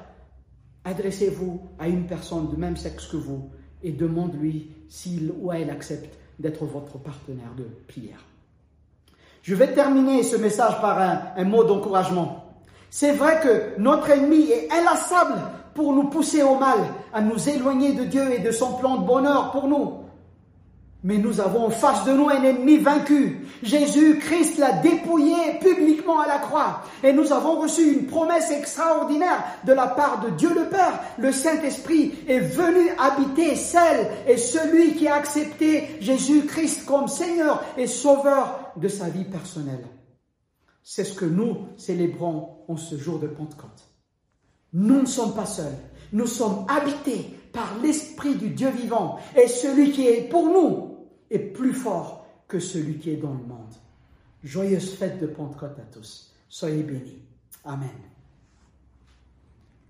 adressez-vous 0.84 1.60
à 1.78 1.86
une 1.86 2.06
personne 2.06 2.50
de 2.50 2.56
même 2.56 2.76
sexe 2.76 3.06
que 3.06 3.16
vous 3.16 3.50
et 3.84 3.92
demande-lui 3.92 4.72
s'il 4.88 5.32
ou 5.40 5.52
elle 5.52 5.70
accepte 5.70 6.18
d'être 6.40 6.64
votre 6.64 6.98
partenaire 6.98 7.54
de 7.56 7.68
prière. 7.86 8.24
Je 9.48 9.54
vais 9.54 9.72
terminer 9.72 10.24
ce 10.24 10.36
message 10.36 10.78
par 10.82 11.00
un, 11.00 11.44
mot 11.44 11.64
d'encouragement. 11.64 12.44
C'est 12.90 13.12
vrai 13.12 13.40
que 13.42 13.80
notre 13.80 14.10
ennemi 14.10 14.50
est 14.50 14.70
inlassable 14.70 15.40
pour 15.72 15.94
nous 15.94 16.10
pousser 16.10 16.42
au 16.42 16.56
mal, 16.56 16.80
à 17.14 17.22
nous 17.22 17.48
éloigner 17.48 17.94
de 17.94 18.04
Dieu 18.04 18.30
et 18.30 18.40
de 18.40 18.50
son 18.50 18.74
plan 18.74 18.96
de 18.96 19.06
bonheur 19.06 19.50
pour 19.52 19.66
nous. 19.66 20.00
Mais 21.08 21.16
nous 21.16 21.40
avons 21.40 21.68
en 21.68 21.70
face 21.70 22.04
de 22.04 22.12
nous 22.12 22.28
un 22.28 22.42
ennemi 22.42 22.76
vaincu. 22.76 23.46
Jésus-Christ 23.62 24.58
l'a 24.58 24.72
dépouillé 24.72 25.58
publiquement 25.58 26.20
à 26.20 26.26
la 26.26 26.36
croix. 26.36 26.82
Et 27.02 27.14
nous 27.14 27.32
avons 27.32 27.58
reçu 27.62 27.94
une 27.94 28.04
promesse 28.04 28.50
extraordinaire 28.50 29.42
de 29.64 29.72
la 29.72 29.86
part 29.86 30.20
de 30.20 30.28
Dieu 30.28 30.50
le 30.54 30.68
Père. 30.68 31.00
Le 31.16 31.32
Saint-Esprit 31.32 32.12
est 32.28 32.40
venu 32.40 32.90
habiter 32.98 33.56
celle 33.56 34.06
et 34.26 34.36
celui 34.36 34.96
qui 34.96 35.08
a 35.08 35.14
accepté 35.14 35.96
Jésus-Christ 36.02 36.84
comme 36.84 37.08
Seigneur 37.08 37.64
et 37.78 37.86
Sauveur 37.86 38.74
de 38.76 38.88
sa 38.88 39.08
vie 39.08 39.24
personnelle. 39.24 39.86
C'est 40.82 41.04
ce 41.04 41.14
que 41.14 41.24
nous 41.24 41.68
célébrons 41.78 42.50
en 42.68 42.76
ce 42.76 42.98
jour 42.98 43.18
de 43.18 43.28
Pentecôte. 43.28 43.88
Nous 44.74 45.00
ne 45.00 45.06
sommes 45.06 45.34
pas 45.34 45.46
seuls. 45.46 45.78
Nous 46.12 46.26
sommes 46.26 46.66
habités 46.68 47.30
par 47.54 47.76
l'Esprit 47.82 48.34
du 48.34 48.50
Dieu 48.50 48.68
vivant. 48.68 49.18
Et 49.34 49.48
celui 49.48 49.92
qui 49.92 50.06
est 50.06 50.28
pour 50.28 50.44
nous 50.50 50.87
est 51.30 51.38
plus 51.38 51.72
fort 51.72 52.26
que 52.46 52.58
celui 52.58 52.98
qui 52.98 53.10
est 53.10 53.16
dans 53.16 53.34
le 53.34 53.44
monde. 53.44 53.74
Joyeuse 54.42 54.94
fête 54.94 55.20
de 55.20 55.26
Pentecôte 55.26 55.78
à 55.78 55.92
tous. 55.92 56.32
Soyez 56.48 56.82
bénis. 56.82 57.22
Amen. 57.64 58.07